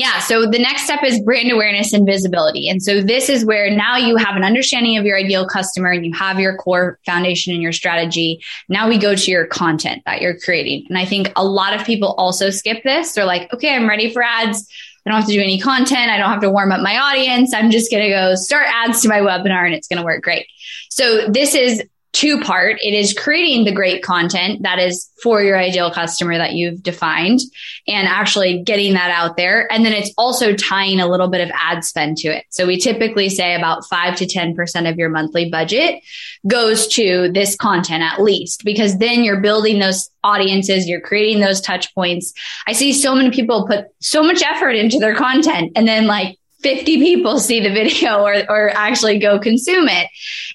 Yeah. 0.00 0.18
So 0.20 0.46
the 0.46 0.58
next 0.58 0.84
step 0.84 1.04
is 1.04 1.20
brand 1.20 1.52
awareness 1.52 1.92
and 1.92 2.06
visibility. 2.06 2.70
And 2.70 2.82
so 2.82 3.02
this 3.02 3.28
is 3.28 3.44
where 3.44 3.70
now 3.70 3.98
you 3.98 4.16
have 4.16 4.34
an 4.34 4.42
understanding 4.42 4.96
of 4.96 5.04
your 5.04 5.18
ideal 5.18 5.46
customer 5.46 5.90
and 5.90 6.06
you 6.06 6.14
have 6.14 6.40
your 6.40 6.56
core 6.56 6.98
foundation 7.04 7.52
and 7.52 7.60
your 7.60 7.72
strategy. 7.72 8.42
Now 8.70 8.88
we 8.88 8.96
go 8.96 9.14
to 9.14 9.30
your 9.30 9.46
content 9.46 10.00
that 10.06 10.22
you're 10.22 10.38
creating. 10.38 10.86
And 10.88 10.96
I 10.96 11.04
think 11.04 11.30
a 11.36 11.44
lot 11.44 11.78
of 11.78 11.84
people 11.84 12.14
also 12.16 12.48
skip 12.48 12.82
this. 12.82 13.12
They're 13.12 13.26
like, 13.26 13.52
okay, 13.52 13.76
I'm 13.76 13.86
ready 13.86 14.10
for 14.10 14.22
ads. 14.22 14.66
I 15.04 15.10
don't 15.10 15.20
have 15.20 15.28
to 15.28 15.34
do 15.34 15.42
any 15.42 15.60
content. 15.60 16.10
I 16.10 16.16
don't 16.16 16.30
have 16.30 16.40
to 16.40 16.50
warm 16.50 16.72
up 16.72 16.80
my 16.80 16.96
audience. 16.96 17.52
I'm 17.52 17.70
just 17.70 17.90
going 17.90 18.02
to 18.04 18.08
go 18.08 18.36
start 18.36 18.68
ads 18.70 19.02
to 19.02 19.08
my 19.10 19.18
webinar 19.18 19.66
and 19.66 19.74
it's 19.74 19.86
going 19.86 19.98
to 19.98 20.04
work 20.04 20.22
great. 20.22 20.46
So 20.88 21.26
this 21.28 21.54
is 21.54 21.82
two 22.12 22.40
part. 22.40 22.76
It 22.80 22.92
is 22.92 23.12
creating 23.12 23.64
the 23.64 23.72
great 23.72 24.02
content 24.02 24.62
that 24.62 24.78
is 24.78 25.08
for 25.22 25.42
your 25.42 25.58
ideal 25.58 25.90
customer 25.90 26.36
that 26.38 26.54
you've 26.54 26.82
defined 26.82 27.40
and 27.86 28.08
actually 28.08 28.62
getting 28.62 28.94
that 28.94 29.10
out 29.10 29.36
there. 29.36 29.70
And 29.70 29.84
then 29.84 29.92
it's 29.92 30.12
also 30.18 30.54
tying 30.54 30.98
a 30.98 31.06
little 31.06 31.28
bit 31.28 31.40
of 31.40 31.50
ad 31.54 31.84
spend 31.84 32.16
to 32.18 32.28
it. 32.28 32.44
So 32.50 32.66
we 32.66 32.78
typically 32.78 33.28
say 33.28 33.54
about 33.54 33.84
five 33.88 34.16
to 34.16 34.26
10% 34.26 34.90
of 34.90 34.96
your 34.96 35.08
monthly 35.08 35.50
budget 35.50 36.02
goes 36.48 36.88
to 36.88 37.30
this 37.32 37.54
content 37.54 38.02
at 38.02 38.20
least, 38.20 38.64
because 38.64 38.98
then 38.98 39.22
you're 39.22 39.40
building 39.40 39.78
those 39.78 40.10
audiences, 40.24 40.88
you're 40.88 41.00
creating 41.00 41.40
those 41.40 41.60
touch 41.60 41.94
points. 41.94 42.32
I 42.66 42.72
see 42.72 42.92
so 42.92 43.14
many 43.14 43.30
people 43.30 43.66
put 43.66 43.86
so 44.00 44.22
much 44.22 44.42
effort 44.42 44.72
into 44.72 44.98
their 44.98 45.14
content 45.14 45.72
and 45.76 45.86
then 45.86 46.06
like 46.06 46.39
50 46.62 46.98
people 46.98 47.38
see 47.38 47.60
the 47.60 47.72
video 47.72 48.22
or, 48.22 48.34
or 48.48 48.70
actually 48.70 49.18
go 49.18 49.38
consume 49.38 49.88
it. 49.88 50.08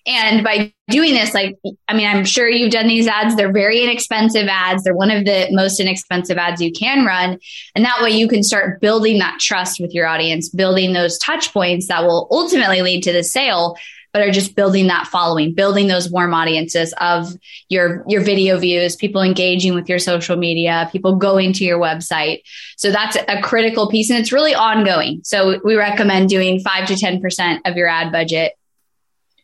And 0.06 0.44
by 0.44 0.74
doing 0.90 1.14
this, 1.14 1.34
like, 1.34 1.58
I 1.88 1.96
mean, 1.96 2.08
I'm 2.08 2.26
sure 2.26 2.48
you've 2.48 2.72
done 2.72 2.88
these 2.88 3.08
ads. 3.08 3.36
They're 3.36 3.52
very 3.52 3.84
inexpensive 3.84 4.48
ads. 4.48 4.84
They're 4.84 4.96
one 4.96 5.10
of 5.10 5.26
the 5.26 5.48
most 5.52 5.80
inexpensive 5.80 6.38
ads 6.38 6.62
you 6.62 6.72
can 6.72 7.06
run. 7.06 7.40
And 7.74 7.86
that 7.86 8.02
way 8.04 8.12
you 8.12 8.28
can 8.28 8.44
start 8.44 8.82
building 8.82 9.18
that 9.20 9.40
trust 9.40 9.80
with 9.80 9.94
your 9.94 10.06
audience, 10.06 10.50
building 10.50 10.94
those 10.94 11.18
touch 11.18 11.52
points 11.52 11.88
that 11.88 12.04
will 12.04 12.28
ultimately 12.30 12.82
lead 12.82 13.04
to 13.04 13.12
the 13.12 13.24
sale 13.24 13.76
but 14.16 14.22
are 14.22 14.32
just 14.32 14.56
building 14.56 14.88
that 14.88 15.08
following, 15.08 15.54
building 15.54 15.90
those 15.90 16.10
warm 16.10 16.34
audiences 16.34 16.94
of 17.02 17.38
your, 17.68 18.02
your 18.08 18.22
video 18.22 18.58
views, 18.58 18.96
people 18.96 19.22
engaging 19.22 19.76
with 19.76 19.90
your 19.90 20.00
social 20.00 20.38
media, 20.38 20.88
people 20.90 21.18
going 21.18 21.52
to 21.52 21.66
your 21.66 21.78
website. 21.78 22.42
So 22.78 22.92
that's 22.92 23.18
a 23.28 23.42
critical 23.42 23.90
piece 23.90 24.10
and 24.10 24.18
it's 24.18 24.32
really 24.32 24.56
ongoing. 24.56 25.20
So 25.26 25.60
we 25.66 25.76
recommend 25.76 26.30
doing 26.30 26.62
five 26.62 26.88
to 26.88 26.94
10% 26.94 27.60
of 27.66 27.76
your 27.76 27.90
ad 27.90 28.14
budget 28.14 28.54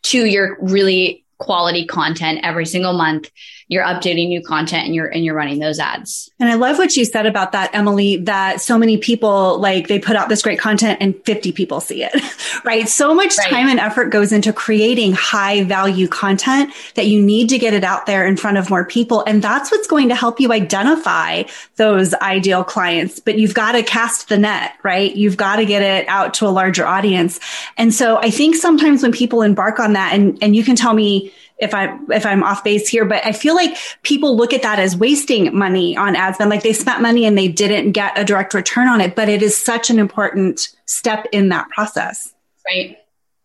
to 0.03 0.25
your 0.25 0.57
really 0.61 1.25
quality 1.37 1.85
content 1.85 2.39
every 2.43 2.65
single 2.65 2.93
month 2.93 3.29
you're 3.71 3.85
updating 3.85 4.27
new 4.27 4.41
content 4.41 4.85
and 4.85 4.93
you're 4.93 5.07
and 5.07 5.23
you're 5.23 5.33
running 5.33 5.59
those 5.59 5.79
ads. 5.79 6.29
And 6.41 6.49
I 6.49 6.55
love 6.55 6.77
what 6.77 6.93
you 6.97 7.05
said 7.05 7.25
about 7.25 7.53
that, 7.53 7.73
Emily, 7.73 8.17
that 8.17 8.59
so 8.59 8.77
many 8.77 8.97
people 8.97 9.59
like 9.59 9.87
they 9.87 9.97
put 9.97 10.17
out 10.17 10.27
this 10.27 10.41
great 10.41 10.59
content 10.59 10.97
and 10.99 11.15
50 11.23 11.53
people 11.53 11.79
see 11.79 12.03
it. 12.03 12.13
right? 12.65 12.89
So 12.89 13.15
much 13.15 13.37
right. 13.37 13.49
time 13.49 13.69
and 13.69 13.79
effort 13.79 14.09
goes 14.09 14.33
into 14.33 14.51
creating 14.51 15.13
high 15.13 15.63
value 15.63 16.09
content 16.09 16.73
that 16.95 17.07
you 17.07 17.21
need 17.21 17.47
to 17.47 17.57
get 17.57 17.73
it 17.73 17.85
out 17.85 18.07
there 18.07 18.27
in 18.27 18.35
front 18.35 18.57
of 18.57 18.69
more 18.69 18.83
people. 18.83 19.23
And 19.25 19.41
that's 19.41 19.71
what's 19.71 19.87
going 19.87 20.09
to 20.09 20.15
help 20.15 20.41
you 20.41 20.51
identify 20.51 21.43
those 21.77 22.13
ideal 22.15 22.65
clients. 22.65 23.21
But 23.21 23.39
you've 23.39 23.53
got 23.53 23.71
to 23.71 23.83
cast 23.83 24.27
the 24.27 24.37
net, 24.37 24.73
right? 24.83 25.15
You've 25.15 25.37
got 25.37 25.55
to 25.55 25.65
get 25.65 25.81
it 25.81 26.09
out 26.09 26.33
to 26.35 26.45
a 26.45 26.49
larger 26.49 26.85
audience. 26.85 27.39
And 27.77 27.93
so 27.93 28.17
I 28.17 28.31
think 28.31 28.57
sometimes 28.57 29.01
when 29.01 29.13
people 29.13 29.41
embark 29.43 29.79
on 29.79 29.93
that 29.93 30.13
and, 30.13 30.37
and 30.41 30.57
you 30.57 30.65
can 30.65 30.75
tell 30.75 30.93
me 30.93 31.31
if 31.61 31.73
I'm 31.73 32.11
if 32.11 32.25
I'm 32.25 32.43
off 32.43 32.63
base 32.63 32.89
here, 32.89 33.05
but 33.05 33.25
I 33.25 33.31
feel 33.31 33.55
like 33.55 33.77
people 34.01 34.35
look 34.35 34.53
at 34.53 34.63
that 34.63 34.79
as 34.79 34.97
wasting 34.97 35.55
money 35.55 35.95
on 35.95 36.15
ads. 36.15 36.37
spend. 36.37 36.49
Like 36.49 36.63
they 36.63 36.73
spent 36.73 37.01
money 37.01 37.25
and 37.25 37.37
they 37.37 37.47
didn't 37.47 37.91
get 37.91 38.17
a 38.17 38.25
direct 38.25 38.53
return 38.53 38.87
on 38.87 38.99
it, 38.99 39.15
but 39.15 39.29
it 39.29 39.41
is 39.41 39.55
such 39.55 39.89
an 39.89 39.99
important 39.99 40.69
step 40.85 41.27
in 41.31 41.49
that 41.49 41.69
process. 41.69 42.33
Right 42.65 42.97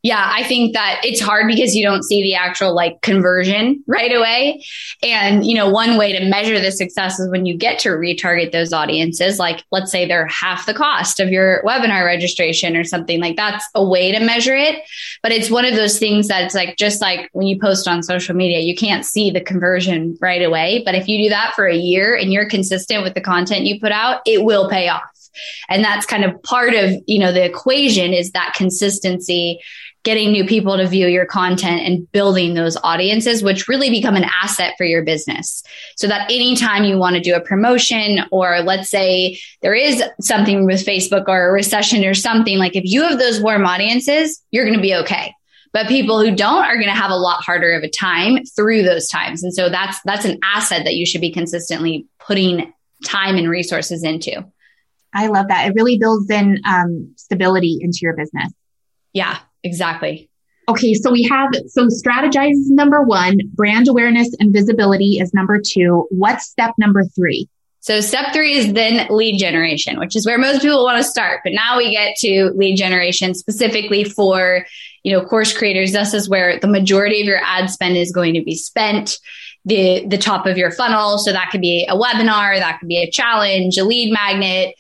yeah, 0.07 0.31
I 0.33 0.45
think 0.45 0.73
that 0.75 1.01
it's 1.03 1.21
hard 1.21 1.49
because 1.49 1.75
you 1.75 1.85
don't 1.85 2.05
see 2.05 2.23
the 2.23 2.37
actual 2.37 2.73
like 2.73 3.03
conversion 3.03 3.83
right 3.89 4.15
away. 4.15 4.65
And, 5.03 5.45
you 5.45 5.57
know, 5.57 5.69
one 5.69 5.97
way 5.97 6.17
to 6.17 6.25
measure 6.29 6.61
the 6.61 6.71
success 6.71 7.19
is 7.19 7.29
when 7.29 7.45
you 7.45 7.57
get 7.57 7.81
to 7.81 7.89
retarget 7.89 8.53
those 8.53 8.73
audiences. 8.73 9.41
Like, 9.41 9.65
let's 9.73 9.91
say 9.91 10.07
they're 10.07 10.29
half 10.29 10.65
the 10.65 10.75
cost 10.75 11.19
of 11.19 11.31
your 11.31 11.61
webinar 11.65 12.07
registration 12.07 12.77
or 12.77 12.85
something 12.85 13.21
like 13.21 13.35
that's 13.35 13.65
a 13.75 13.85
way 13.85 14.13
to 14.13 14.21
measure 14.21 14.55
it. 14.55 14.81
But 15.25 15.33
it's 15.33 15.51
one 15.51 15.65
of 15.65 15.75
those 15.75 15.99
things 15.99 16.29
that's 16.29 16.55
like, 16.55 16.77
just 16.77 17.01
like 17.01 17.29
when 17.33 17.49
you 17.49 17.59
post 17.59 17.89
on 17.89 18.05
social 18.05 18.37
media, 18.37 18.61
you 18.61 18.77
can't 18.77 19.05
see 19.05 19.33
the 19.33 19.41
conversion 19.41 20.17
right 20.21 20.45
away. 20.45 20.83
But 20.85 20.95
if 20.95 21.09
you 21.09 21.25
do 21.25 21.31
that 21.31 21.55
for 21.57 21.67
a 21.67 21.75
year 21.75 22.15
and 22.15 22.33
you're 22.33 22.49
consistent 22.49 23.03
with 23.03 23.15
the 23.15 23.21
content 23.21 23.65
you 23.65 23.81
put 23.81 23.91
out, 23.91 24.21
it 24.25 24.45
will 24.45 24.71
pay 24.71 24.89
off. 24.89 25.03
And 25.69 25.85
that's 25.85 26.07
kind 26.07 26.25
of 26.25 26.43
part 26.43 26.75
of, 26.75 26.93
you 27.07 27.19
know, 27.19 27.33
the 27.33 27.45
equation 27.45 28.12
is 28.12 28.33
that 28.33 28.55
consistency 28.55 29.61
getting 30.07 30.31
new 30.31 30.47
people 30.47 30.76
to 30.76 30.87
view 30.87 31.09
your 31.09 31.26
content 31.26 31.81
and 31.81 32.11
building 32.12 32.55
those 32.55 32.76
audiences, 32.85 33.43
which 33.43 33.66
really 33.66 33.90
become 33.90 34.14
an 34.14 34.25
asset 34.40 34.75
for 34.78 34.85
your 34.85 35.02
business. 35.02 35.64
So 35.97 36.07
that 36.07 36.31
anytime 36.31 36.85
you 36.85 36.97
want 36.97 37.16
to 37.16 37.21
do 37.21 37.35
a 37.35 37.40
promotion, 37.40 38.21
or 38.31 38.61
let's 38.61 38.88
say 38.88 39.40
there 39.62 39.75
is 39.75 40.05
something 40.21 40.64
with 40.64 40.87
Facebook 40.87 41.25
or 41.26 41.49
a 41.49 41.52
recession 41.52 42.05
or 42.05 42.14
something, 42.14 42.57
like 42.57 42.76
if 42.76 42.85
you 42.85 43.02
have 43.02 43.19
those 43.19 43.40
warm 43.40 43.66
audiences, 43.66 44.40
you're 44.52 44.64
going 44.64 44.78
to 44.78 44.83
be 44.83 44.95
okay. 44.95 45.35
But 45.73 45.88
people 45.88 46.21
who 46.21 46.37
don't 46.37 46.64
are 46.64 46.76
going 46.76 46.87
to 46.87 46.93
have 46.93 47.11
a 47.11 47.16
lot 47.16 47.43
harder 47.43 47.73
of 47.73 47.83
a 47.83 47.90
time 47.90 48.45
through 48.45 48.85
those 48.85 49.09
times. 49.09 49.43
And 49.43 49.52
so 49.52 49.69
that's, 49.69 49.99
that's 50.05 50.25
an 50.25 50.38
asset 50.45 50.85
that 50.85 50.95
you 50.95 51.05
should 51.05 51.21
be 51.21 51.33
consistently 51.33 52.07
putting 52.21 52.73
time 53.05 53.37
and 53.37 53.50
resources 53.50 54.05
into. 54.05 54.45
I 55.15 55.29
love 55.29 55.49
that. 55.49 55.69
It 55.69 55.75
really 55.75 55.99
builds 55.99 56.31
in 56.31 56.61
um, 56.67 57.13
stability 57.17 57.79
into 57.81 58.01
your 58.03 58.15
business. 58.15 58.53
Yeah, 59.13 59.39
exactly. 59.63 60.29
Okay, 60.69 60.95
so 60.95 61.13
we 61.13 61.23
have 61.23 61.51
so 61.69 61.87
strategize 61.87 62.51
is 62.51 62.71
number 62.71 63.01
one, 63.03 63.39
brand 63.55 63.89
awareness 63.89 64.35
and 64.41 64.53
visibility 64.53 65.19
is 65.19 65.33
number 65.33 65.61
two. 65.65 66.07
What's 66.11 66.49
step 66.49 66.73
number 66.77 67.05
three? 67.05 67.49
So 67.81 68.01
step 68.01 68.33
three 68.33 68.55
is 68.55 68.73
then 68.73 69.07
lead 69.09 69.39
generation, 69.39 69.99
which 70.01 70.17
is 70.17 70.27
where 70.27 70.39
most 70.39 70.63
people 70.63 70.83
want 70.83 70.99
to 70.99 71.09
start. 71.09 71.43
But 71.45 71.53
now 71.53 71.79
we 71.79 71.93
get 71.93 72.17
to 72.17 72.51
lead 72.57 72.77
generation 72.77 73.33
specifically 73.33 74.03
for, 74.03 74.67
you 75.05 75.13
know, 75.13 75.25
course 75.25 75.57
creators. 75.57 75.93
This 75.93 76.13
is 76.13 76.29
where 76.29 76.59
the 76.59 76.67
majority 76.67 77.21
of 77.21 77.29
your 77.29 77.41
ad 77.45 77.71
spend 77.71 77.97
is 77.97 78.11
going 78.11 78.35
to 78.35 78.43
be 78.43 78.57
spent. 78.57 79.19
The, 79.69 80.07
the 80.07 80.17
top 80.17 80.47
of 80.47 80.57
your 80.57 80.71
funnel. 80.71 81.19
So 81.19 81.33
that 81.33 81.51
could 81.51 81.61
be 81.61 81.85
a 81.89 81.97
webinar, 81.97 82.57
that 82.57 82.79
could 82.79 82.89
be 82.89 83.03
a 83.03 83.11
challenge, 83.11 83.77
a 83.77 83.83
lead 83.83 84.13
magnet, 84.13 84.77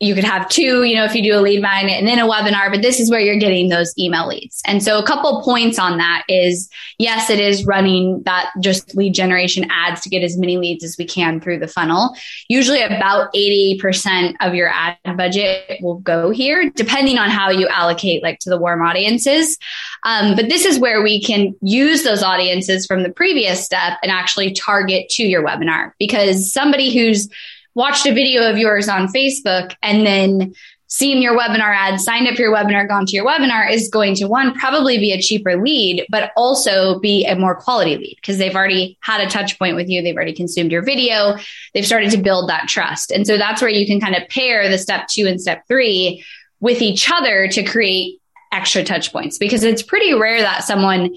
you 0.00 0.14
could 0.14 0.24
have 0.24 0.48
two, 0.48 0.84
you 0.84 0.94
know, 0.94 1.04
if 1.04 1.14
you 1.14 1.22
do 1.22 1.36
a 1.36 1.40
lead 1.40 1.60
magnet 1.60 1.98
and 1.98 2.06
then 2.06 2.20
a 2.20 2.26
webinar, 2.26 2.70
but 2.70 2.82
this 2.82 3.00
is 3.00 3.10
where 3.10 3.18
you're 3.20 3.38
getting 3.38 3.68
those 3.68 3.92
email 3.98 4.28
leads. 4.28 4.62
And 4.64 4.82
so 4.82 4.98
a 4.98 5.04
couple 5.04 5.42
points 5.42 5.78
on 5.78 5.98
that 5.98 6.22
is 6.28 6.68
yes, 6.98 7.30
it 7.30 7.40
is 7.40 7.66
running 7.66 8.22
that 8.22 8.50
just 8.60 8.94
lead 8.94 9.12
generation 9.12 9.66
ads 9.70 10.00
to 10.02 10.08
get 10.08 10.22
as 10.22 10.38
many 10.38 10.56
leads 10.56 10.84
as 10.84 10.96
we 10.98 11.04
can 11.04 11.40
through 11.40 11.58
the 11.58 11.66
funnel. 11.66 12.14
Usually 12.48 12.80
about 12.80 13.32
80% 13.34 14.36
of 14.40 14.54
your 14.54 14.68
ad 14.68 14.98
budget 15.16 15.80
will 15.82 15.98
go 15.98 16.30
here, 16.30 16.70
depending 16.70 17.18
on 17.18 17.30
how 17.30 17.50
you 17.50 17.66
allocate 17.66 18.22
like 18.22 18.38
to 18.40 18.50
the 18.50 18.58
warm 18.58 18.82
audiences. 18.82 19.58
Um, 20.04 20.36
but 20.36 20.48
this 20.48 20.64
is 20.64 20.78
where 20.78 21.02
we 21.02 21.20
can 21.20 21.56
use 21.60 22.04
those 22.04 22.22
audiences 22.22 22.86
from 22.86 23.02
the 23.02 23.10
previous 23.10 23.64
step 23.64 23.98
and 24.02 24.12
actually 24.12 24.52
target 24.52 25.08
to 25.10 25.24
your 25.24 25.44
webinar 25.44 25.92
because 25.98 26.52
somebody 26.52 26.94
who's 26.94 27.28
watched 27.78 28.06
a 28.06 28.12
video 28.12 28.42
of 28.50 28.58
yours 28.58 28.88
on 28.88 29.06
Facebook 29.06 29.72
and 29.84 30.04
then 30.04 30.52
seen 30.88 31.22
your 31.22 31.38
webinar 31.38 31.72
ad, 31.76 32.00
signed 32.00 32.26
up 32.26 32.34
for 32.34 32.42
your 32.42 32.52
webinar, 32.52 32.88
gone 32.88 33.06
to 33.06 33.14
your 33.14 33.24
webinar 33.24 33.70
is 33.70 33.88
going 33.88 34.16
to 34.16 34.26
one, 34.26 34.52
probably 34.54 34.98
be 34.98 35.12
a 35.12 35.22
cheaper 35.22 35.62
lead, 35.62 36.04
but 36.10 36.32
also 36.36 36.98
be 36.98 37.24
a 37.24 37.36
more 37.36 37.54
quality 37.54 37.96
lead 37.96 38.16
because 38.16 38.36
they've 38.36 38.56
already 38.56 38.98
had 39.00 39.20
a 39.20 39.30
touch 39.30 39.56
point 39.60 39.76
with 39.76 39.88
you. 39.88 40.02
They've 40.02 40.16
already 40.16 40.32
consumed 40.32 40.72
your 40.72 40.82
video. 40.82 41.36
They've 41.72 41.86
started 41.86 42.10
to 42.10 42.16
build 42.16 42.48
that 42.48 42.66
trust. 42.68 43.12
And 43.12 43.24
so 43.24 43.38
that's 43.38 43.62
where 43.62 43.70
you 43.70 43.86
can 43.86 44.00
kind 44.00 44.16
of 44.16 44.28
pair 44.28 44.68
the 44.68 44.78
step 44.78 45.06
two 45.06 45.28
and 45.28 45.40
step 45.40 45.64
three 45.68 46.24
with 46.58 46.82
each 46.82 47.08
other 47.08 47.46
to 47.46 47.62
create 47.62 48.18
extra 48.50 48.82
touch 48.82 49.12
points 49.12 49.38
because 49.38 49.62
it's 49.62 49.82
pretty 49.82 50.14
rare 50.14 50.40
that 50.40 50.64
someone 50.64 51.14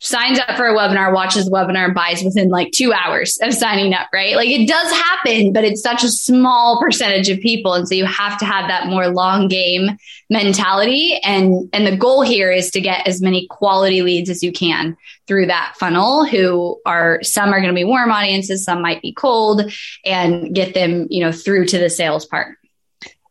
signs 0.00 0.38
up 0.38 0.56
for 0.56 0.66
a 0.66 0.76
webinar, 0.76 1.12
watches 1.12 1.46
the 1.46 1.50
webinar, 1.50 1.92
buys 1.92 2.22
within 2.22 2.48
like 2.50 2.70
two 2.72 2.92
hours 2.92 3.36
of 3.42 3.52
signing 3.52 3.92
up, 3.94 4.08
right? 4.12 4.36
Like 4.36 4.48
it 4.48 4.68
does 4.68 4.92
happen, 4.92 5.52
but 5.52 5.64
it's 5.64 5.82
such 5.82 6.04
a 6.04 6.08
small 6.08 6.80
percentage 6.80 7.28
of 7.28 7.40
people. 7.40 7.74
And 7.74 7.88
so 7.88 7.94
you 7.94 8.04
have 8.04 8.38
to 8.38 8.44
have 8.44 8.68
that 8.68 8.86
more 8.86 9.08
long 9.08 9.48
game 9.48 9.98
mentality. 10.30 11.18
And, 11.24 11.68
and 11.72 11.86
the 11.86 11.96
goal 11.96 12.22
here 12.22 12.52
is 12.52 12.70
to 12.72 12.80
get 12.80 13.06
as 13.08 13.20
many 13.20 13.48
quality 13.48 14.02
leads 14.02 14.30
as 14.30 14.42
you 14.42 14.52
can 14.52 14.96
through 15.26 15.46
that 15.46 15.74
funnel 15.78 16.24
who 16.24 16.80
are, 16.86 17.20
some 17.22 17.52
are 17.52 17.60
going 17.60 17.74
to 17.74 17.74
be 17.74 17.84
warm 17.84 18.12
audiences, 18.12 18.64
some 18.64 18.80
might 18.80 19.02
be 19.02 19.12
cold 19.12 19.72
and 20.04 20.54
get 20.54 20.74
them, 20.74 21.08
you 21.10 21.24
know, 21.24 21.32
through 21.32 21.66
to 21.66 21.78
the 21.78 21.90
sales 21.90 22.24
part. 22.24 22.56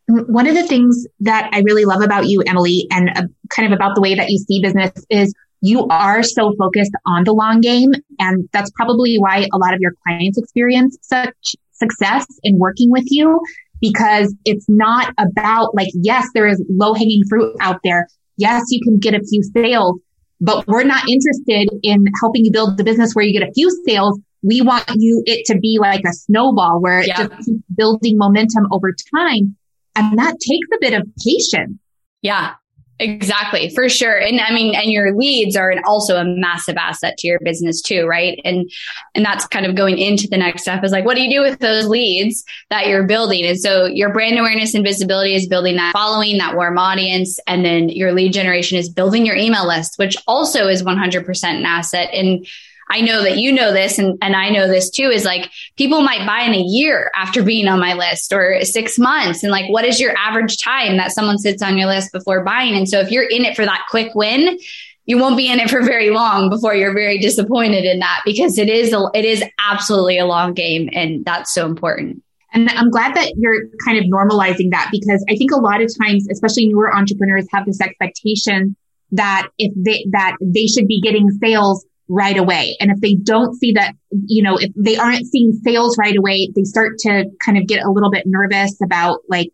One 0.09 0.47
of 0.47 0.55
the 0.55 0.67
things 0.67 1.05
that 1.21 1.49
I 1.53 1.59
really 1.61 1.85
love 1.85 2.01
about 2.01 2.27
you, 2.27 2.41
Emily, 2.45 2.87
and 2.91 3.09
uh, 3.09 3.23
kind 3.49 3.71
of 3.71 3.75
about 3.75 3.93
the 3.93 4.01
way 4.01 4.15
that 4.15 4.29
you 4.29 4.37
see 4.37 4.61
business 4.61 4.91
is 5.09 5.33
you 5.67 5.85
are 5.89 6.23
so 6.23 6.53
focused 6.57 6.93
on 7.05 7.23
the 7.23 7.33
long 7.33 7.61
game. 7.61 7.91
And 8.19 8.47
that's 8.53 8.71
probably 8.71 9.17
why 9.17 9.47
a 9.53 9.57
lot 9.57 9.73
of 9.73 9.79
your 9.79 9.91
clients 10.03 10.37
experience 10.37 10.97
such 11.01 11.55
success 11.73 12.25
in 12.43 12.57
working 12.57 12.91
with 12.91 13.05
you 13.07 13.39
because 13.81 14.33
it's 14.45 14.65
not 14.67 15.13
about 15.17 15.75
like, 15.75 15.89
yes, 15.93 16.27
there 16.33 16.47
is 16.47 16.63
low 16.69 16.93
hanging 16.93 17.23
fruit 17.29 17.55
out 17.61 17.79
there. 17.83 18.07
Yes, 18.37 18.63
you 18.69 18.81
can 18.83 18.97
get 18.99 19.13
a 19.13 19.19
few 19.29 19.41
sales, 19.55 19.99
but 20.39 20.65
we're 20.67 20.83
not 20.83 21.03
interested 21.09 21.69
in 21.83 22.05
helping 22.19 22.45
you 22.45 22.51
build 22.51 22.77
the 22.77 22.83
business 22.83 23.13
where 23.13 23.25
you 23.25 23.37
get 23.37 23.47
a 23.47 23.51
few 23.53 23.69
sales. 23.85 24.19
We 24.43 24.61
want 24.61 24.85
you 24.95 25.23
it 25.25 25.45
to 25.47 25.59
be 25.59 25.79
like 25.81 26.01
a 26.07 26.13
snowball 26.13 26.79
where 26.79 26.99
it 26.99 27.07
yeah. 27.07 27.27
just 27.27 27.45
keeps 27.45 27.63
building 27.75 28.17
momentum 28.17 28.67
over 28.71 28.93
time. 29.15 29.55
And 29.95 30.17
that 30.19 30.35
takes 30.39 30.67
a 30.73 30.77
bit 30.79 30.93
of 30.93 31.07
patience. 31.25 31.79
Yeah. 32.21 32.53
Exactly, 32.99 33.69
for 33.69 33.89
sure. 33.89 34.17
And 34.17 34.39
I 34.39 34.51
mean, 34.51 34.73
and 34.73 34.91
your 34.91 35.15
leads 35.15 35.55
are 35.55 35.73
also 35.85 36.17
a 36.17 36.25
massive 36.25 36.77
asset 36.77 37.15
to 37.19 37.27
your 37.27 37.39
business 37.41 37.79
too, 37.79 38.07
right? 38.07 38.39
And 38.43 38.69
and 39.13 39.23
that's 39.23 39.45
kind 39.47 39.67
of 39.67 39.75
going 39.75 39.99
into 39.99 40.27
the 40.27 40.37
next 40.37 40.63
step 40.63 40.83
is 40.83 40.91
like, 40.91 41.05
what 41.05 41.15
do 41.15 41.21
you 41.21 41.29
do 41.29 41.41
with 41.41 41.59
those 41.59 41.85
leads 41.85 42.43
that 42.71 42.87
you're 42.87 43.05
building? 43.05 43.45
And 43.45 43.59
so 43.59 43.85
your 43.85 44.11
brand 44.11 44.39
awareness 44.39 44.73
and 44.73 44.83
visibility 44.83 45.35
is 45.35 45.47
building 45.47 45.75
that 45.75 45.93
following, 45.93 46.39
that 46.39 46.55
warm 46.55 46.79
audience, 46.79 47.39
and 47.45 47.63
then 47.63 47.89
your 47.89 48.13
lead 48.13 48.33
generation 48.33 48.79
is 48.79 48.89
building 48.89 49.27
your 49.27 49.35
email 49.35 49.67
list, 49.67 49.99
which 49.99 50.17
also 50.25 50.67
is 50.67 50.81
100% 50.81 51.43
an 51.43 51.65
asset. 51.65 52.09
And 52.13 52.47
I 52.89 53.01
know 53.01 53.21
that 53.23 53.37
you 53.37 53.51
know 53.51 53.73
this 53.73 53.99
and, 53.99 54.17
and 54.21 54.35
I 54.35 54.49
know 54.49 54.67
this 54.67 54.89
too 54.89 55.09
is 55.09 55.25
like 55.25 55.51
people 55.75 56.01
might 56.01 56.25
buy 56.25 56.41
in 56.41 56.53
a 56.53 56.61
year 56.61 57.11
after 57.15 57.43
being 57.43 57.67
on 57.67 57.79
my 57.79 57.93
list 57.93 58.31
or 58.31 58.63
six 58.63 58.97
months. 58.97 59.43
And 59.43 59.51
like, 59.51 59.69
what 59.69 59.85
is 59.85 59.99
your 59.99 60.15
average 60.17 60.57
time 60.57 60.97
that 60.97 61.11
someone 61.11 61.37
sits 61.37 61.61
on 61.61 61.77
your 61.77 61.87
list 61.87 62.11
before 62.11 62.43
buying? 62.43 62.75
And 62.75 62.87
so 62.87 62.99
if 62.99 63.11
you're 63.11 63.27
in 63.27 63.43
it 63.43 63.55
for 63.55 63.65
that 63.65 63.85
quick 63.89 64.15
win, 64.15 64.57
you 65.05 65.17
won't 65.17 65.37
be 65.37 65.49
in 65.49 65.59
it 65.59 65.69
for 65.69 65.81
very 65.81 66.09
long 66.09 66.49
before 66.49 66.75
you're 66.75 66.93
very 66.93 67.17
disappointed 67.17 67.85
in 67.85 67.99
that 67.99 68.21
because 68.25 68.57
it 68.57 68.69
is, 68.69 68.93
a, 68.93 69.05
it 69.13 69.25
is 69.25 69.43
absolutely 69.59 70.17
a 70.17 70.25
long 70.25 70.53
game. 70.53 70.89
And 70.93 71.23
that's 71.25 71.53
so 71.53 71.65
important. 71.65 72.23
And 72.53 72.69
I'm 72.69 72.89
glad 72.89 73.15
that 73.15 73.33
you're 73.37 73.67
kind 73.85 73.97
of 73.97 74.05
normalizing 74.05 74.71
that 74.71 74.89
because 74.91 75.23
I 75.29 75.35
think 75.35 75.51
a 75.51 75.57
lot 75.57 75.81
of 75.81 75.91
times, 76.01 76.27
especially 76.29 76.67
newer 76.67 76.93
entrepreneurs 76.95 77.45
have 77.51 77.65
this 77.65 77.81
expectation 77.81 78.75
that 79.11 79.49
if 79.57 79.73
they, 79.75 80.05
that 80.11 80.35
they 80.41 80.67
should 80.67 80.87
be 80.87 81.01
getting 81.01 81.29
sales 81.31 81.85
right 82.09 82.37
away. 82.37 82.75
And 82.79 82.91
if 82.91 82.99
they 83.01 83.13
don't 83.13 83.55
see 83.55 83.73
that, 83.73 83.93
you 84.25 84.41
know, 84.41 84.57
if 84.57 84.71
they 84.75 84.97
aren't 84.97 85.25
seeing 85.27 85.53
sales 85.63 85.97
right 85.97 86.17
away, 86.17 86.51
they 86.55 86.63
start 86.63 86.97
to 86.99 87.25
kind 87.43 87.57
of 87.57 87.67
get 87.67 87.83
a 87.83 87.91
little 87.91 88.11
bit 88.11 88.25
nervous 88.25 88.75
about 88.81 89.19
like, 89.27 89.49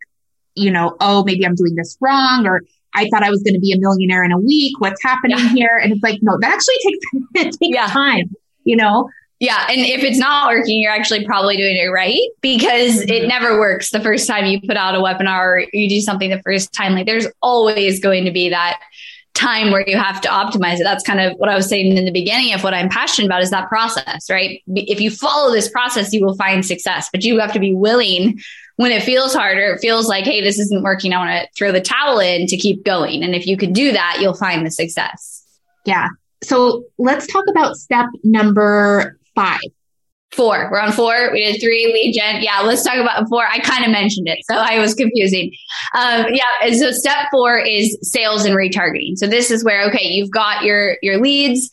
you 0.54 0.70
know, 0.70 0.96
oh, 1.00 1.24
maybe 1.24 1.44
I'm 1.44 1.54
doing 1.54 1.74
this 1.74 1.96
wrong 2.00 2.46
or 2.46 2.62
I 2.94 3.08
thought 3.08 3.24
I 3.24 3.30
was 3.30 3.42
going 3.42 3.54
to 3.54 3.60
be 3.60 3.72
a 3.72 3.78
millionaire 3.78 4.22
in 4.22 4.30
a 4.30 4.38
week. 4.38 4.80
What's 4.80 5.02
happening 5.02 5.38
yeah. 5.38 5.48
here? 5.48 5.80
And 5.82 5.92
it's 5.92 6.02
like, 6.02 6.20
no, 6.22 6.38
that 6.40 6.52
actually 6.52 6.76
takes, 6.84 7.06
it 7.34 7.58
takes 7.60 7.76
yeah. 7.76 7.88
time, 7.88 8.32
you 8.62 8.76
know? 8.76 9.08
Yeah. 9.40 9.66
And 9.68 9.80
if 9.80 10.04
it's 10.04 10.18
not 10.18 10.48
working, 10.48 10.80
you're 10.80 10.92
actually 10.92 11.26
probably 11.26 11.56
doing 11.56 11.76
it 11.76 11.88
right 11.88 12.20
because 12.40 13.00
it 13.00 13.08
mm-hmm. 13.08 13.28
never 13.28 13.58
works 13.58 13.90
the 13.90 14.00
first 14.00 14.28
time 14.28 14.46
you 14.46 14.60
put 14.60 14.76
out 14.76 14.94
a 14.94 14.98
webinar 14.98 15.38
or 15.38 15.64
you 15.72 15.88
do 15.88 16.00
something 16.00 16.30
the 16.30 16.40
first 16.42 16.72
time. 16.72 16.94
Like 16.94 17.06
there's 17.06 17.26
always 17.42 17.98
going 17.98 18.24
to 18.26 18.30
be 18.30 18.50
that 18.50 18.80
time 19.34 19.72
where 19.72 19.86
you 19.88 19.98
have 19.98 20.20
to 20.22 20.28
optimize 20.28 20.80
it. 20.80 20.84
That's 20.84 21.04
kind 21.04 21.20
of 21.20 21.36
what 21.38 21.48
I 21.48 21.56
was 21.56 21.68
saying 21.68 21.96
in 21.96 22.04
the 22.04 22.12
beginning 22.12 22.54
of 22.54 22.62
what 22.62 22.72
I'm 22.72 22.88
passionate 22.88 23.26
about 23.26 23.42
is 23.42 23.50
that 23.50 23.68
process, 23.68 24.30
right? 24.30 24.62
If 24.68 25.00
you 25.00 25.10
follow 25.10 25.52
this 25.52 25.68
process, 25.68 26.12
you 26.12 26.24
will 26.24 26.36
find 26.36 26.64
success, 26.64 27.08
but 27.12 27.24
you 27.24 27.38
have 27.40 27.52
to 27.52 27.60
be 27.60 27.74
willing 27.74 28.40
when 28.76 28.90
it 28.90 29.02
feels 29.02 29.32
harder, 29.34 29.74
it 29.74 29.80
feels 29.80 30.08
like, 30.08 30.24
Hey, 30.24 30.40
this 30.40 30.58
isn't 30.58 30.82
working. 30.82 31.12
I 31.12 31.18
want 31.18 31.30
to 31.30 31.48
throw 31.56 31.72
the 31.72 31.80
towel 31.80 32.18
in 32.18 32.46
to 32.46 32.56
keep 32.56 32.84
going. 32.84 33.22
And 33.22 33.34
if 33.34 33.46
you 33.46 33.56
can 33.56 33.72
do 33.72 33.92
that, 33.92 34.18
you'll 34.20 34.34
find 34.34 34.66
the 34.66 34.70
success. 34.70 35.44
Yeah. 35.84 36.08
So 36.42 36.84
let's 36.98 37.26
talk 37.26 37.44
about 37.48 37.76
step 37.76 38.06
number 38.22 39.18
five. 39.34 39.60
Four. 40.32 40.68
We're 40.70 40.80
on 40.80 40.90
four. 40.90 41.30
We 41.32 41.44
did 41.44 41.60
three 41.60 41.86
lead 41.92 42.12
gen. 42.12 42.42
Yeah, 42.42 42.60
let's 42.60 42.82
talk 42.82 42.96
about 42.96 43.28
four. 43.28 43.46
I 43.46 43.60
kind 43.60 43.84
of 43.84 43.90
mentioned 43.92 44.26
it, 44.26 44.38
so 44.50 44.56
I 44.56 44.80
was 44.80 44.94
confusing. 44.94 45.52
Um, 45.96 46.26
yeah, 46.32 46.72
so 46.72 46.90
step 46.90 47.28
four 47.30 47.58
is 47.58 47.96
sales 48.02 48.44
and 48.44 48.56
retargeting. 48.56 49.16
So 49.16 49.28
this 49.28 49.52
is 49.52 49.62
where 49.62 49.86
okay, 49.88 50.08
you've 50.08 50.32
got 50.32 50.64
your 50.64 50.96
your 51.02 51.20
leads 51.20 51.70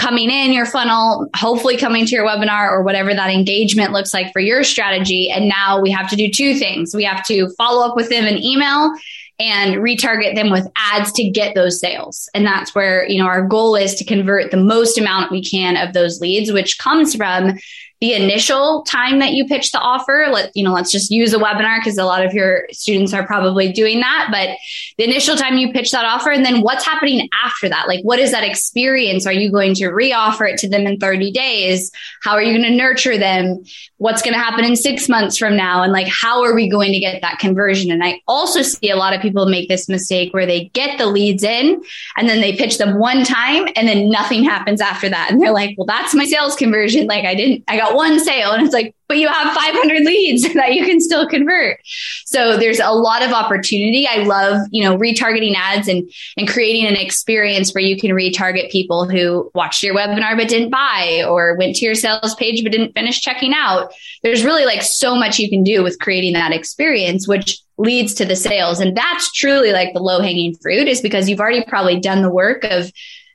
coming 0.00 0.30
in 0.30 0.52
your 0.52 0.64
funnel, 0.64 1.28
hopefully 1.36 1.76
coming 1.76 2.06
to 2.06 2.12
your 2.12 2.26
webinar 2.26 2.70
or 2.70 2.82
whatever 2.82 3.12
that 3.12 3.28
engagement 3.28 3.92
looks 3.92 4.14
like 4.14 4.32
for 4.32 4.40
your 4.40 4.64
strategy. 4.64 5.30
And 5.30 5.46
now 5.46 5.78
we 5.78 5.90
have 5.90 6.08
to 6.08 6.16
do 6.16 6.30
two 6.30 6.54
things. 6.54 6.94
We 6.94 7.04
have 7.04 7.22
to 7.26 7.50
follow 7.58 7.86
up 7.86 7.96
with 7.96 8.08
them 8.08 8.24
in 8.24 8.42
email 8.42 8.94
and 9.40 9.76
retarget 9.76 10.34
them 10.34 10.50
with 10.50 10.68
ads 10.76 11.12
to 11.12 11.28
get 11.28 11.54
those 11.54 11.80
sales. 11.80 12.28
And 12.34 12.46
that's 12.46 12.74
where, 12.74 13.08
you 13.08 13.18
know, 13.18 13.26
our 13.26 13.42
goal 13.46 13.74
is 13.74 13.94
to 13.96 14.04
convert 14.04 14.50
the 14.50 14.58
most 14.58 14.98
amount 14.98 15.32
we 15.32 15.42
can 15.42 15.76
of 15.76 15.94
those 15.94 16.20
leads, 16.20 16.52
which 16.52 16.78
comes 16.78 17.14
from 17.14 17.58
the 18.00 18.14
initial 18.14 18.82
time 18.84 19.18
that 19.18 19.32
you 19.32 19.44
pitch 19.46 19.72
the 19.72 19.78
offer 19.78 20.26
let 20.30 20.50
you 20.56 20.64
know 20.64 20.72
let's 20.72 20.90
just 20.90 21.10
use 21.10 21.32
a 21.32 21.38
webinar 21.38 21.78
because 21.78 21.98
a 21.98 22.04
lot 22.04 22.24
of 22.24 22.32
your 22.32 22.66
students 22.70 23.12
are 23.12 23.26
probably 23.26 23.72
doing 23.72 24.00
that 24.00 24.28
but 24.30 24.56
the 25.00 25.04
initial 25.04 25.34
time 25.34 25.56
you 25.56 25.72
pitch 25.72 25.90
that 25.92 26.04
offer 26.04 26.30
and 26.30 26.44
then 26.44 26.60
what's 26.60 26.84
happening 26.84 27.28
after 27.42 27.68
that? 27.70 27.88
Like 27.88 28.02
what 28.02 28.18
is 28.18 28.32
that 28.32 28.44
experience? 28.44 29.26
Are 29.26 29.32
you 29.32 29.50
going 29.50 29.74
to 29.76 29.84
reoffer 29.84 30.50
it 30.50 30.58
to 30.58 30.68
them 30.68 30.86
in 30.86 30.98
30 30.98 31.32
days? 31.32 31.90
How 32.22 32.32
are 32.32 32.42
you 32.42 32.52
going 32.52 32.70
to 32.70 32.76
nurture 32.76 33.16
them? 33.16 33.64
What's 33.96 34.20
going 34.22 34.34
to 34.34 34.38
happen 34.38 34.64
in 34.64 34.76
6 34.76 35.08
months 35.08 35.38
from 35.38 35.56
now? 35.56 35.82
And 35.82 35.92
like 35.92 36.06
how 36.08 36.42
are 36.42 36.54
we 36.54 36.68
going 36.68 36.92
to 36.92 37.00
get 37.00 37.22
that 37.22 37.38
conversion? 37.38 37.90
And 37.90 38.04
i 38.04 38.20
also 38.28 38.62
see 38.62 38.90
a 38.90 38.96
lot 38.96 39.14
of 39.14 39.22
people 39.22 39.46
make 39.46 39.68
this 39.68 39.88
mistake 39.88 40.34
where 40.34 40.46
they 40.46 40.66
get 40.74 40.98
the 40.98 41.06
leads 41.06 41.42
in 41.42 41.82
and 42.16 42.28
then 42.28 42.40
they 42.40 42.54
pitch 42.54 42.78
them 42.78 42.98
one 42.98 43.24
time 43.24 43.68
and 43.76 43.88
then 43.88 44.10
nothing 44.10 44.44
happens 44.44 44.80
after 44.80 45.08
that. 45.08 45.30
And 45.30 45.40
they're 45.40 45.52
like 45.52 45.76
well 45.78 45.86
that's 45.86 46.14
my 46.14 46.24
sales 46.24 46.56
conversion. 46.56 47.06
Like 47.06 47.24
i 47.24 47.34
didn't 47.34 47.64
i 47.68 47.76
got 47.76 47.89
one 47.94 48.20
sale 48.20 48.52
and 48.52 48.64
it's 48.64 48.74
like 48.74 48.94
but 49.10 49.18
you 49.18 49.26
have 49.26 49.52
500 49.52 50.02
leads 50.02 50.42
that 50.54 50.72
you 50.72 50.86
can 50.86 51.00
still 51.00 51.26
convert. 51.26 51.80
So 52.26 52.56
there's 52.56 52.78
a 52.78 52.92
lot 52.92 53.24
of 53.24 53.32
opportunity. 53.32 54.06
I 54.06 54.22
love 54.22 54.68
you 54.70 54.84
know 54.84 54.96
retargeting 54.96 55.54
ads 55.56 55.88
and 55.88 56.08
and 56.36 56.48
creating 56.48 56.86
an 56.86 56.94
experience 56.94 57.74
where 57.74 57.82
you 57.82 57.98
can 57.98 58.12
retarget 58.12 58.70
people 58.70 59.08
who 59.08 59.50
watched 59.52 59.82
your 59.82 59.96
webinar 59.96 60.36
but 60.36 60.48
didn't 60.48 60.70
buy 60.70 61.24
or 61.26 61.56
went 61.58 61.74
to 61.76 61.84
your 61.84 61.96
sales 61.96 62.36
page 62.36 62.62
but 62.62 62.72
didn't 62.72 62.92
finish 62.92 63.20
checking 63.20 63.52
out. 63.52 63.92
There's 64.22 64.44
really 64.44 64.64
like 64.64 64.82
so 64.82 65.16
much 65.16 65.40
you 65.40 65.50
can 65.50 65.64
do 65.64 65.82
with 65.82 65.98
creating 65.98 66.34
that 66.34 66.52
experience 66.52 67.26
which 67.26 67.60
leads 67.78 68.14
to 68.14 68.26
the 68.26 68.36
sales. 68.36 68.78
And 68.78 68.96
that's 68.96 69.32
truly 69.32 69.72
like 69.72 69.94
the 69.94 70.00
low 70.00 70.20
hanging 70.20 70.54
fruit 70.54 70.86
is 70.86 71.00
because 71.00 71.28
you've 71.28 71.40
already 71.40 71.64
probably 71.64 71.98
done 71.98 72.22
the 72.22 72.30
work 72.30 72.62
of 72.64 72.92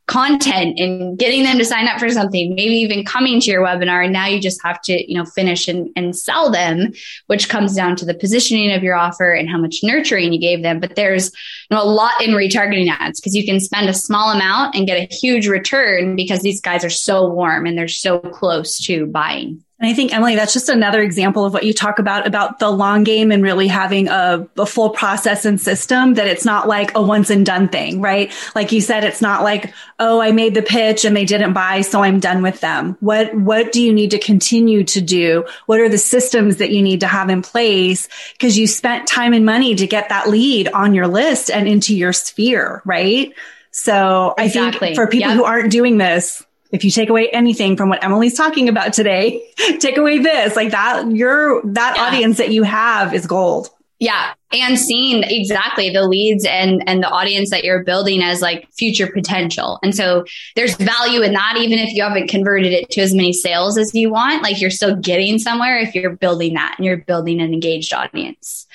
content 0.08 0.80
and 0.80 1.18
getting 1.18 1.44
them 1.44 1.58
to 1.58 1.65
sign 1.65 1.88
up 1.88 2.00
for 2.00 2.10
something, 2.10 2.54
maybe 2.54 2.76
even 2.76 3.04
coming 3.04 3.39
to 3.39 3.50
your 3.50 3.63
webinar. 3.63 4.04
And 4.04 4.13
now 4.13 4.28
you 4.28 4.39
just 4.39 4.62
have 4.63 4.80
to, 4.84 5.12
you 5.12 5.18
know, 5.18 5.26
finish 5.26 5.68
and, 5.68 5.89
and 5.96 6.15
sell 6.15 6.52
them, 6.52 6.91
which 7.28 7.50
comes 7.50 7.76
down 7.76 7.96
to 7.98 8.06
the 8.06 8.13
positioning 8.13 8.72
of 8.72 8.84
your 8.84 8.96
offer 8.96 9.32
and 9.32 9.50
how 9.50 9.58
much 9.58 9.80
nurturing 9.82 10.32
you 10.32 10.39
gave 10.39 10.62
them. 10.62 10.80
But 10.80 10.96
there's 10.96 11.32
you 11.72 11.76
know, 11.76 11.84
a 11.84 11.86
lot 11.86 12.22
in 12.22 12.32
retargeting 12.32 12.89
ads 12.89 13.20
because 13.20 13.36
you 13.36 13.46
can 13.46 13.60
spend 13.60 13.89
a 13.89 13.94
small 13.94 14.32
amount 14.32 14.76
and 14.76 14.86
get 14.86 14.98
a 14.98 15.13
huge 15.13 15.48
return 15.48 16.15
because 16.15 16.41
these 16.41 16.62
guys 16.62 16.86
are 16.86 16.89
so 16.89 17.28
warm 17.28 17.65
and 17.65 17.78
they're 17.78 17.88
so 17.88 18.20
close 18.20 18.78
to 18.86 19.08
buying. 19.08 19.63
And 19.78 19.90
I 19.90 19.94
think, 19.94 20.14
Emily, 20.14 20.38
that's 20.38 20.54
just 20.54 20.70
another 20.70 21.02
example 21.02 21.44
of 21.44 21.52
what 21.52 21.66
you 21.66 21.74
talk 21.74 22.00
about, 22.00 22.26
about 22.26 22.60
the 22.60 22.70
long 22.70 23.04
game 23.04 23.30
and 23.30 23.44
really 23.44 23.68
having 23.68 24.08
a, 24.08 24.48
a, 24.58 24.66
full 24.66 24.92
process 24.92 25.44
and 25.44 25.60
system 25.60 26.14
that 26.14 26.28
it's 26.28 26.46
not 26.46 26.66
like 26.66 26.96
a 26.96 27.02
once 27.02 27.30
and 27.30 27.46
done 27.46 27.68
thing, 27.68 28.00
right? 28.00 28.32
Like 28.56 28.72
you 28.72 28.80
said, 28.80 29.04
it's 29.04 29.22
not 29.22 29.44
like, 29.44 29.74
oh, 30.00 30.22
I 30.22 30.32
made 30.32 30.54
the 30.54 30.62
pitch 30.62 31.04
and 31.04 31.14
they 31.14 31.26
didn't 31.26 31.52
buy, 31.52 31.82
so 31.82 32.02
I'm 32.02 32.22
done 32.22 32.42
with 32.42 32.62
them. 32.62 32.96
What, 33.02 33.36
what 33.36 33.74
do 33.74 33.82
you 33.82 33.92
need 33.92 34.12
to 34.12 34.20
continue 34.20 34.86
to 34.86 35.02
do? 35.02 35.46
What 35.66 35.82
are 35.82 35.90
the 35.90 35.98
systems 35.98 36.58
that 36.58 36.72
you 36.72 36.82
need 36.82 37.02
to 37.02 37.08
have 37.08 37.30
in 37.30 37.42
place? 37.42 38.08
Cause 38.40 38.56
you 38.56 38.68
spent 38.68 39.10
time 39.10 39.34
and 39.34 39.46
money 39.46 39.76
to 39.76 39.88
get 39.88 40.08
that 40.08 40.30
lead 40.30 40.70
on 40.70 40.94
your 40.94 41.08
list 41.08 41.52
and 41.52 41.68
into 41.68 41.94
your 41.94 42.14
sphere, 42.14 42.82
right? 42.86 43.34
So 43.72 44.36
exactly. 44.38 44.78
I 44.78 44.80
think 44.80 44.96
for 44.96 45.08
people 45.08 45.32
yep. 45.32 45.38
who 45.38 45.44
aren't 45.44 45.70
doing 45.70 45.98
this, 45.98 46.45
if 46.71 46.84
you 46.84 46.91
take 46.91 47.10
away 47.10 47.30
anything 47.30 47.78
from 47.78 47.89
what 47.89 48.04
Emily's 48.04 48.36
talking 48.36 48.69
about 48.69 48.93
today, 48.93 49.43
take 49.80 49.97
away 49.97 50.19
this, 50.19 50.56
like 50.56 50.71
that, 50.71 51.10
your, 51.12 51.62
that 51.63 51.95
yeah. 51.95 52.04
audience 52.04 52.38
that 52.38 52.51
you 52.51 52.63
have 52.63 53.13
is 53.13 53.25
gold. 53.25 53.69
Yeah. 53.99 54.34
And 54.51 54.78
seeing 54.78 55.23
exactly 55.23 55.89
the 55.89 56.06
leads 56.06 56.45
and, 56.45 56.84
and 56.86 57.01
the 57.01 57.10
audience 57.10 57.49
that 57.51 57.63
you're 57.63 57.84
building 57.84 58.21
as 58.21 58.41
like 58.41 58.67
future 58.78 59.08
potential. 59.08 59.80
And 59.84 59.95
so 59.95 60.25
there's 60.56 60.75
value 60.75 61.21
in 61.21 61.34
that, 61.34 61.56
even 61.58 61.80
if 61.80 61.93
you 61.93 62.04
haven't 62.04 62.28
converted 62.28 62.73
it 62.73 62.89
to 62.91 63.01
as 63.01 63.15
many 63.15 63.32
sales 63.32 63.78
as 63.78 63.95
you 63.95 64.12
want, 64.12 64.43
like 64.43 64.60
you're 64.60 64.69
still 64.69 64.97
getting 64.97 65.39
somewhere 65.39 65.78
if 65.78 65.95
you're 65.95 66.15
building 66.15 66.56
that 66.56 66.75
and 66.78 66.86
you're 66.86 66.97
building 66.97 67.39
an 67.39 67.54
engaged 67.54 67.93
audience. 67.93 68.67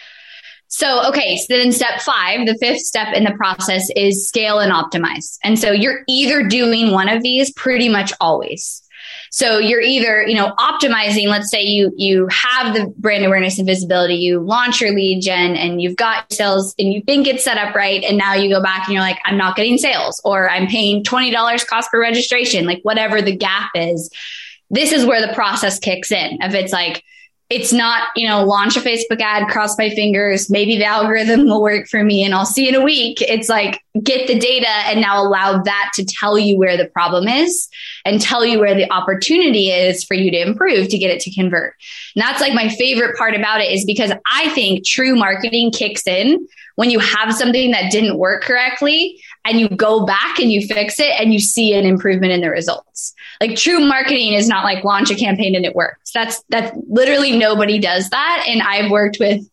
So, 0.70 1.08
okay. 1.08 1.36
So 1.36 1.56
then 1.56 1.72
step 1.72 2.00
five, 2.00 2.46
the 2.46 2.56
fifth 2.60 2.82
step 2.82 3.12
in 3.14 3.24
the 3.24 3.32
process 3.32 3.90
is 3.96 4.26
scale 4.26 4.60
and 4.60 4.72
optimize. 4.72 5.36
And 5.42 5.58
so 5.58 5.72
you're 5.72 6.04
either 6.08 6.44
doing 6.44 6.92
one 6.92 7.08
of 7.08 7.22
these 7.22 7.52
pretty 7.52 7.88
much 7.88 8.12
always. 8.20 8.80
So 9.32 9.58
you're 9.58 9.80
either, 9.80 10.22
you 10.22 10.36
know, 10.36 10.52
optimizing, 10.58 11.26
let's 11.26 11.50
say 11.50 11.62
you, 11.62 11.92
you 11.96 12.28
have 12.30 12.74
the 12.74 12.92
brand 12.98 13.24
awareness 13.24 13.58
and 13.58 13.66
visibility, 13.66 14.14
you 14.14 14.38
launch 14.40 14.80
your 14.80 14.92
lead 14.92 15.22
gen 15.22 15.56
and 15.56 15.82
you've 15.82 15.96
got 15.96 16.32
sales 16.32 16.74
and 16.78 16.92
you 16.92 17.02
think 17.02 17.26
it's 17.26 17.44
set 17.44 17.58
up 17.58 17.74
right. 17.74 18.04
And 18.04 18.16
now 18.16 18.34
you 18.34 18.48
go 18.48 18.62
back 18.62 18.86
and 18.86 18.94
you're 18.94 19.02
like, 19.02 19.18
I'm 19.24 19.36
not 19.36 19.56
getting 19.56 19.76
sales 19.76 20.20
or 20.24 20.48
I'm 20.48 20.68
paying 20.68 21.02
$20 21.02 21.66
cost 21.66 21.90
per 21.90 22.00
registration, 22.00 22.64
like 22.64 22.80
whatever 22.82 23.20
the 23.20 23.36
gap 23.36 23.70
is. 23.74 24.08
This 24.70 24.92
is 24.92 25.04
where 25.04 25.24
the 25.24 25.32
process 25.32 25.80
kicks 25.80 26.12
in. 26.12 26.38
If 26.42 26.54
it's 26.54 26.72
like, 26.72 27.02
it's 27.50 27.72
not, 27.72 28.08
you 28.14 28.28
know, 28.28 28.44
launch 28.44 28.76
a 28.76 28.80
Facebook 28.80 29.20
ad, 29.20 29.48
cross 29.48 29.76
my 29.76 29.90
fingers, 29.90 30.48
maybe 30.48 30.78
the 30.78 30.84
algorithm 30.84 31.44
will 31.46 31.60
work 31.60 31.88
for 31.88 32.04
me 32.04 32.24
and 32.24 32.32
I'll 32.32 32.46
see 32.46 32.68
in 32.68 32.76
a 32.76 32.80
week. 32.80 33.20
It's 33.20 33.48
like 33.48 33.82
get 34.02 34.28
the 34.28 34.38
data 34.38 34.68
and 34.68 35.00
now 35.00 35.20
allow 35.20 35.60
that 35.60 35.90
to 35.94 36.04
tell 36.04 36.38
you 36.38 36.56
where 36.56 36.76
the 36.76 36.86
problem 36.86 37.26
is 37.26 37.68
and 38.04 38.20
tell 38.20 38.46
you 38.46 38.60
where 38.60 38.76
the 38.76 38.90
opportunity 38.92 39.70
is 39.70 40.04
for 40.04 40.14
you 40.14 40.30
to 40.30 40.40
improve 40.40 40.88
to 40.88 40.98
get 40.98 41.10
it 41.10 41.20
to 41.22 41.34
convert. 41.34 41.74
And 42.14 42.22
that's 42.22 42.40
like 42.40 42.54
my 42.54 42.68
favorite 42.68 43.18
part 43.18 43.34
about 43.34 43.60
it 43.60 43.72
is 43.72 43.84
because 43.84 44.12
I 44.32 44.48
think 44.50 44.86
true 44.86 45.16
marketing 45.16 45.72
kicks 45.72 46.06
in 46.06 46.46
when 46.80 46.88
you 46.88 46.98
have 46.98 47.34
something 47.34 47.72
that 47.72 47.92
didn't 47.92 48.16
work 48.16 48.42
correctly 48.42 49.22
and 49.44 49.60
you 49.60 49.68
go 49.68 50.06
back 50.06 50.38
and 50.38 50.50
you 50.50 50.66
fix 50.66 50.98
it 50.98 51.12
and 51.20 51.30
you 51.30 51.38
see 51.38 51.74
an 51.74 51.84
improvement 51.84 52.32
in 52.32 52.40
the 52.40 52.48
results. 52.48 53.12
Like 53.38 53.54
true 53.54 53.80
marketing 53.80 54.32
is 54.32 54.48
not 54.48 54.64
like 54.64 54.82
launch 54.82 55.10
a 55.10 55.14
campaign 55.14 55.54
and 55.54 55.66
it 55.66 55.74
works. 55.74 56.10
That's, 56.14 56.42
that's 56.48 56.74
literally 56.88 57.36
nobody 57.36 57.80
does 57.80 58.08
that. 58.08 58.46
And 58.48 58.62
I've 58.62 58.90
worked 58.90 59.18
with 59.20 59.46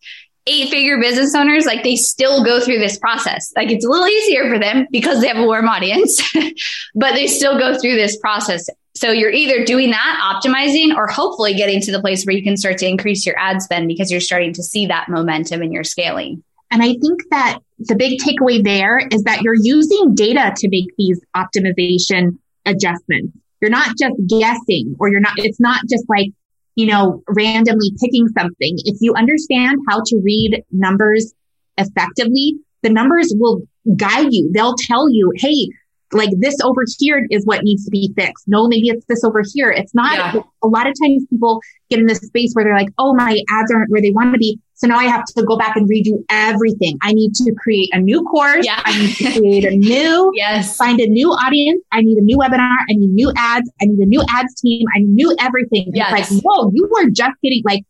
eight 0.45 0.69
figure 0.69 1.01
business 1.01 1.35
owners, 1.35 1.65
like 1.65 1.83
they 1.83 1.97
still 1.97 2.45
go 2.45 2.61
through 2.61 2.79
this 2.79 2.97
process. 2.97 3.51
Like 3.57 3.71
it's 3.71 3.85
a 3.85 3.89
little 3.89 4.07
easier 4.07 4.49
for 4.49 4.57
them 4.57 4.87
because 4.89 5.19
they 5.19 5.27
have 5.27 5.35
a 5.35 5.45
warm 5.45 5.67
audience, 5.67 6.21
but 6.95 7.13
they 7.15 7.27
still 7.27 7.59
go 7.59 7.77
through 7.77 7.95
this 7.95 8.15
process. 8.15 8.69
So 8.95 9.11
you're 9.11 9.31
either 9.31 9.65
doing 9.65 9.91
that, 9.91 10.41
optimizing, 10.41 10.95
or 10.95 11.07
hopefully 11.07 11.55
getting 11.55 11.81
to 11.81 11.91
the 11.91 11.99
place 11.99 12.23
where 12.23 12.37
you 12.37 12.41
can 12.41 12.55
start 12.55 12.77
to 12.77 12.87
increase 12.87 13.25
your 13.25 13.37
ad 13.37 13.61
spend 13.61 13.89
because 13.89 14.13
you're 14.13 14.21
starting 14.21 14.53
to 14.53 14.63
see 14.63 14.85
that 14.85 15.09
momentum 15.09 15.61
and 15.61 15.73
you're 15.73 15.83
scaling. 15.83 16.41
And 16.71 16.81
I 16.81 16.87
think 16.87 17.21
that 17.31 17.59
the 17.79 17.95
big 17.95 18.19
takeaway 18.19 18.63
there 18.63 18.99
is 19.11 19.23
that 19.23 19.41
you're 19.41 19.55
using 19.55 20.15
data 20.15 20.53
to 20.55 20.69
make 20.69 20.87
these 20.97 21.19
optimization 21.35 22.37
adjustments. 22.65 23.37
You're 23.61 23.71
not 23.71 23.95
just 23.97 24.15
guessing 24.27 24.95
or 24.99 25.09
you're 25.09 25.19
not, 25.21 25.33
it's 25.37 25.59
not 25.59 25.81
just 25.89 26.05
like, 26.09 26.27
you 26.75 26.87
know, 26.87 27.23
randomly 27.29 27.91
picking 27.99 28.27
something. 28.37 28.77
If 28.85 28.97
you 29.01 29.13
understand 29.15 29.77
how 29.89 30.01
to 30.05 30.21
read 30.23 30.63
numbers 30.71 31.33
effectively, 31.77 32.55
the 32.83 32.89
numbers 32.89 33.33
will 33.37 33.61
guide 33.95 34.27
you. 34.31 34.51
They'll 34.53 34.75
tell 34.75 35.09
you, 35.09 35.31
Hey, 35.35 35.69
like 36.13 36.29
this 36.39 36.55
over 36.63 36.83
here 36.97 37.25
is 37.29 37.45
what 37.45 37.63
needs 37.63 37.83
to 37.85 37.91
be 37.91 38.13
fixed. 38.15 38.47
No, 38.47 38.67
maybe 38.67 38.87
it's 38.89 39.05
this 39.07 39.23
over 39.23 39.43
here. 39.53 39.71
It's 39.71 39.93
not. 39.93 40.17
Yeah. 40.17 40.41
A 40.63 40.67
lot 40.67 40.87
of 40.87 40.93
times 41.01 41.25
people 41.29 41.59
get 41.89 41.99
in 41.99 42.05
this 42.05 42.19
space 42.19 42.53
where 42.53 42.63
they're 42.63 42.77
like, 42.77 42.89
oh, 42.97 43.13
my 43.13 43.41
ads 43.49 43.71
aren't 43.71 43.91
where 43.91 44.01
they 44.01 44.11
want 44.11 44.33
to 44.33 44.37
be. 44.37 44.59
So 44.75 44.87
now 44.87 44.97
I 44.97 45.05
have 45.05 45.25
to 45.25 45.43
go 45.43 45.57
back 45.57 45.75
and 45.75 45.89
redo 45.89 46.23
everything. 46.29 46.97
I 47.01 47.11
need 47.11 47.33
to 47.35 47.53
create 47.55 47.89
a 47.93 47.99
new 47.99 48.23
course. 48.23 48.65
Yeah. 48.65 48.81
I 48.85 48.97
need 48.97 49.15
to 49.15 49.39
create 49.39 49.65
a 49.65 49.75
new, 49.75 50.31
yes. 50.35 50.77
find 50.77 50.99
a 50.99 51.07
new 51.07 51.29
audience. 51.31 51.83
I 51.91 52.01
need 52.01 52.17
a 52.17 52.21
new 52.21 52.37
webinar. 52.37 52.75
I 52.89 52.93
need 52.93 53.09
new 53.09 53.31
ads. 53.35 53.69
I 53.81 53.85
need 53.85 53.99
a 53.99 54.05
new 54.05 54.23
ads 54.29 54.61
team. 54.61 54.85
I 54.95 54.99
need 54.99 55.09
new 55.09 55.35
everything. 55.39 55.91
Yes. 55.93 56.31
It's 56.31 56.31
like, 56.31 56.43
whoa, 56.43 56.71
you 56.73 56.87
were 56.91 57.09
just 57.09 57.33
getting 57.43 57.63
like, 57.65 57.83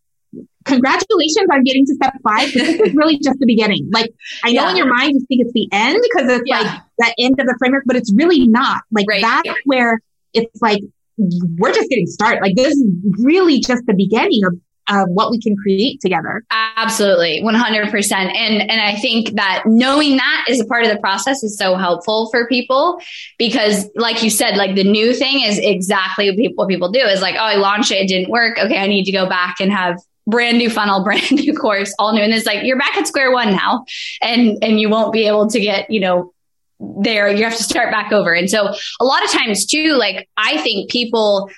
congratulations 0.67 1.47
on 1.51 1.63
getting 1.63 1.85
to 1.85 1.95
step 1.95 2.13
five. 2.23 2.51
This 2.53 2.79
is 2.79 2.95
really 2.95 3.17
just 3.19 3.39
the 3.39 3.45
beginning. 3.45 3.89
Like 3.91 4.13
I 4.43 4.51
know 4.51 4.63
yeah. 4.63 4.71
in 4.71 4.77
your 4.77 4.93
mind 4.93 5.13
you 5.13 5.25
think 5.27 5.41
it's 5.41 5.53
the 5.53 5.67
end 5.71 5.99
because 6.03 6.29
it's 6.29 6.43
yeah. 6.45 6.59
like 6.59 7.15
the 7.17 7.23
end 7.23 7.39
of 7.39 7.47
the 7.47 7.55
framework, 7.57 7.83
but 7.85 7.95
it's 7.95 8.13
really 8.13 8.47
not. 8.47 8.83
Like 8.91 9.07
right. 9.09 9.21
that's 9.21 9.49
where 9.65 9.99
it's 10.33 10.61
like 10.61 10.81
we're 11.17 11.73
just 11.73 11.89
getting 11.89 12.07
started. 12.07 12.41
Like 12.41 12.55
this 12.55 12.73
is 12.73 12.85
really 13.19 13.59
just 13.59 13.85
the 13.87 13.93
beginning 13.95 14.41
of 14.45 14.53
of 14.89 15.09
what 15.09 15.31
we 15.31 15.39
can 15.41 15.55
create 15.57 15.99
together. 15.99 16.43
Absolutely. 16.49 17.41
100%. 17.43 18.11
And, 18.13 18.71
and 18.71 18.81
I 18.81 18.95
think 18.95 19.31
that 19.31 19.63
knowing 19.65 20.17
that 20.17 20.45
is 20.47 20.61
a 20.61 20.65
part 20.65 20.85
of 20.85 20.89
the 20.89 20.99
process 20.99 21.43
is 21.43 21.57
so 21.57 21.75
helpful 21.75 22.29
for 22.31 22.47
people 22.47 22.99
because 23.37 23.89
like 23.95 24.23
you 24.23 24.29
said, 24.29 24.55
like 24.55 24.75
the 24.75 24.85
new 24.85 25.13
thing 25.13 25.41
is 25.41 25.59
exactly 25.59 26.29
what 26.29 26.37
people, 26.37 26.55
what 26.55 26.69
people 26.69 26.89
do 26.89 26.99
is 26.99 27.21
like, 27.21 27.35
oh, 27.35 27.39
I 27.39 27.55
launched 27.55 27.91
it. 27.91 27.95
It 27.95 28.07
didn't 28.07 28.29
work. 28.29 28.57
Okay. 28.57 28.77
I 28.77 28.87
need 28.87 29.03
to 29.05 29.11
go 29.11 29.27
back 29.27 29.57
and 29.59 29.71
have 29.71 29.97
brand 30.27 30.57
new 30.57 30.69
funnel, 30.69 31.03
brand 31.03 31.31
new 31.31 31.53
course, 31.55 31.93
all 31.97 32.13
new. 32.13 32.21
And 32.21 32.33
it's 32.33 32.45
like, 32.45 32.63
you're 32.63 32.77
back 32.77 32.97
at 32.97 33.07
square 33.07 33.31
one 33.31 33.51
now 33.51 33.85
and, 34.21 34.57
and 34.61 34.79
you 34.79 34.89
won't 34.89 35.13
be 35.13 35.25
able 35.25 35.47
to 35.49 35.59
get, 35.59 35.89
you 35.89 36.01
know, 36.01 36.33
there. 36.79 37.27
You 37.29 37.43
have 37.45 37.57
to 37.57 37.63
start 37.63 37.91
back 37.91 38.11
over. 38.11 38.33
And 38.33 38.49
so 38.49 38.71
a 38.99 39.05
lot 39.05 39.23
of 39.23 39.31
times 39.31 39.65
too, 39.65 39.93
like 39.93 40.29
I 40.37 40.57
think 40.61 40.91
people 40.91 41.49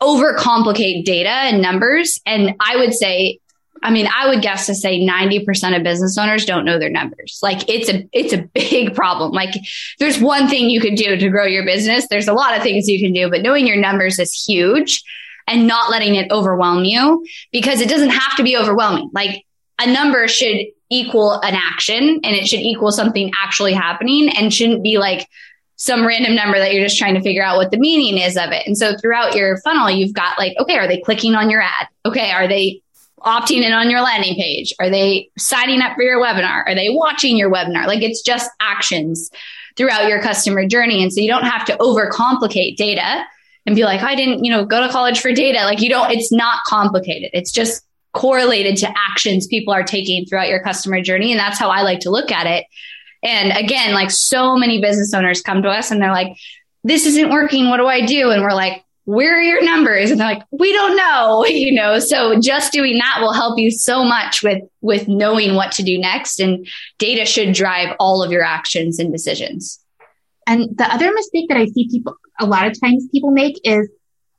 overcomplicate 0.00 1.04
data 1.04 1.30
and 1.30 1.60
numbers. 1.60 2.20
And 2.24 2.54
I 2.60 2.76
would 2.76 2.94
say, 2.94 3.40
I 3.82 3.90
mean, 3.90 4.08
I 4.12 4.28
would 4.28 4.42
guess 4.42 4.66
to 4.66 4.74
say 4.74 5.00
90% 5.00 5.76
of 5.76 5.82
business 5.82 6.16
owners 6.18 6.44
don't 6.44 6.64
know 6.64 6.78
their 6.78 6.90
numbers. 6.90 7.40
Like 7.42 7.68
it's 7.68 7.88
a, 7.88 8.08
it's 8.12 8.32
a 8.32 8.42
big 8.54 8.94
problem. 8.94 9.32
Like 9.32 9.54
there's 9.98 10.20
one 10.20 10.48
thing 10.48 10.70
you 10.70 10.80
can 10.80 10.94
do 10.94 11.16
to 11.16 11.28
grow 11.28 11.44
your 11.44 11.64
business. 11.64 12.06
There's 12.08 12.28
a 12.28 12.32
lot 12.32 12.56
of 12.56 12.62
things 12.62 12.88
you 12.88 13.00
can 13.00 13.12
do, 13.12 13.28
but 13.30 13.42
knowing 13.42 13.66
your 13.66 13.76
numbers 13.76 14.18
is 14.18 14.32
huge 14.32 15.02
and 15.48 15.66
not 15.66 15.90
letting 15.90 16.14
it 16.14 16.30
overwhelm 16.30 16.84
you 16.84 17.24
because 17.52 17.80
it 17.80 17.88
doesn't 17.88 18.10
have 18.10 18.36
to 18.36 18.42
be 18.42 18.56
overwhelming. 18.56 19.10
Like 19.12 19.44
a 19.78 19.90
number 19.90 20.28
should 20.28 20.66
equal 20.90 21.34
an 21.40 21.54
action 21.54 22.20
and 22.22 22.36
it 22.36 22.46
should 22.46 22.60
equal 22.60 22.92
something 22.92 23.30
actually 23.38 23.74
happening 23.74 24.30
and 24.36 24.52
shouldn't 24.52 24.82
be 24.82 24.98
like 24.98 25.28
some 25.76 26.06
random 26.06 26.34
number 26.34 26.58
that 26.58 26.74
you're 26.74 26.84
just 26.84 26.98
trying 26.98 27.14
to 27.14 27.20
figure 27.20 27.42
out 27.42 27.56
what 27.56 27.70
the 27.70 27.78
meaning 27.78 28.20
is 28.20 28.36
of 28.36 28.50
it. 28.50 28.66
And 28.66 28.76
so 28.76 28.96
throughout 28.96 29.36
your 29.36 29.58
funnel, 29.58 29.90
you've 29.90 30.14
got 30.14 30.38
like, 30.38 30.56
okay, 30.58 30.76
are 30.76 30.88
they 30.88 31.00
clicking 31.00 31.34
on 31.34 31.50
your 31.50 31.60
ad? 31.60 31.86
Okay. 32.04 32.32
Are 32.32 32.48
they 32.48 32.82
opting 33.20 33.62
in 33.62 33.72
on 33.72 33.90
your 33.90 34.00
landing 34.00 34.34
page? 34.34 34.74
Are 34.80 34.90
they 34.90 35.30
signing 35.38 35.80
up 35.80 35.94
for 35.94 36.02
your 36.02 36.20
webinar? 36.20 36.64
Are 36.66 36.74
they 36.74 36.88
watching 36.90 37.36
your 37.36 37.50
webinar? 37.50 37.86
Like 37.86 38.02
it's 38.02 38.22
just 38.22 38.50
actions 38.60 39.30
throughout 39.76 40.08
your 40.08 40.20
customer 40.20 40.66
journey. 40.66 41.02
And 41.02 41.12
so 41.12 41.20
you 41.20 41.28
don't 41.28 41.44
have 41.44 41.64
to 41.66 41.76
overcomplicate 41.76 42.76
data 42.76 43.24
and 43.68 43.76
be 43.76 43.84
like, 43.84 44.02
I 44.02 44.14
didn't, 44.14 44.46
you 44.46 44.50
know, 44.50 44.64
go 44.64 44.80
to 44.80 44.88
college 44.88 45.20
for 45.20 45.30
data. 45.30 45.58
Like 45.64 45.82
you 45.82 45.90
don't, 45.90 46.10
it's 46.10 46.32
not 46.32 46.64
complicated. 46.66 47.28
It's 47.34 47.52
just 47.52 47.84
correlated 48.14 48.78
to 48.78 48.88
actions 49.10 49.46
people 49.46 49.74
are 49.74 49.82
taking 49.82 50.24
throughout 50.24 50.48
your 50.48 50.62
customer 50.62 51.02
journey. 51.02 51.32
And 51.32 51.38
that's 51.38 51.58
how 51.58 51.68
I 51.68 51.82
like 51.82 52.00
to 52.00 52.10
look 52.10 52.32
at 52.32 52.46
it. 52.46 52.64
And 53.22 53.52
again, 53.52 53.92
like 53.92 54.10
so 54.10 54.56
many 54.56 54.80
business 54.80 55.12
owners 55.12 55.42
come 55.42 55.60
to 55.62 55.68
us 55.68 55.90
and 55.90 56.00
they're 56.00 56.12
like, 56.12 56.34
this 56.82 57.04
isn't 57.04 57.28
working. 57.28 57.68
What 57.68 57.76
do 57.76 57.86
I 57.86 58.06
do? 58.06 58.30
And 58.30 58.40
we're 58.40 58.54
like, 58.54 58.86
where 59.04 59.38
are 59.38 59.42
your 59.42 59.62
numbers? 59.62 60.10
And 60.10 60.18
they're 60.18 60.32
like, 60.32 60.44
we 60.50 60.72
don't 60.72 60.96
know, 60.96 61.44
you 61.48 61.72
know, 61.72 61.98
so 61.98 62.40
just 62.40 62.72
doing 62.72 62.96
that 62.96 63.18
will 63.20 63.34
help 63.34 63.58
you 63.58 63.70
so 63.70 64.02
much 64.02 64.42
with, 64.42 64.62
with 64.80 65.08
knowing 65.08 65.56
what 65.56 65.72
to 65.72 65.82
do 65.82 65.98
next. 65.98 66.40
And 66.40 66.66
data 66.96 67.26
should 67.26 67.52
drive 67.52 67.94
all 68.00 68.22
of 68.22 68.32
your 68.32 68.44
actions 68.44 68.98
and 68.98 69.12
decisions. 69.12 69.78
And 70.46 70.74
the 70.78 70.90
other 70.90 71.12
mistake 71.12 71.50
that 71.50 71.58
I 71.58 71.66
see 71.66 71.86
people, 71.90 72.16
a 72.38 72.46
lot 72.46 72.66
of 72.66 72.80
times 72.80 73.06
people 73.12 73.30
make 73.30 73.60
is 73.64 73.88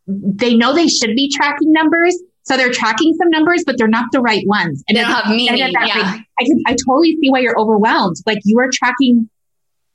they 0.08 0.56
know 0.56 0.74
they 0.74 0.88
should 0.88 1.16
be 1.16 1.32
tracking 1.32 1.72
numbers. 1.72 2.18
So 2.44 2.58
they're 2.58 2.72
tracking 2.72 3.14
some 3.14 3.30
numbers, 3.30 3.64
but 3.66 3.78
they're 3.78 3.88
not 3.88 4.06
the 4.12 4.22
right 4.22 4.44
ones. 4.48 4.84
And 4.88 4.98
they 4.98 5.02
don't 5.02 5.12
have 5.12 5.28
meaning. 5.28 5.60
Yeah. 5.60 6.18
I 6.40 6.44
can, 6.44 6.62
I 6.66 6.76
totally 6.88 7.16
see 7.22 7.30
why 7.30 7.40
you're 7.40 7.60
overwhelmed. 7.60 8.16
Like 8.26 8.40
you 8.44 8.60
are 8.60 8.70
tracking 8.74 9.30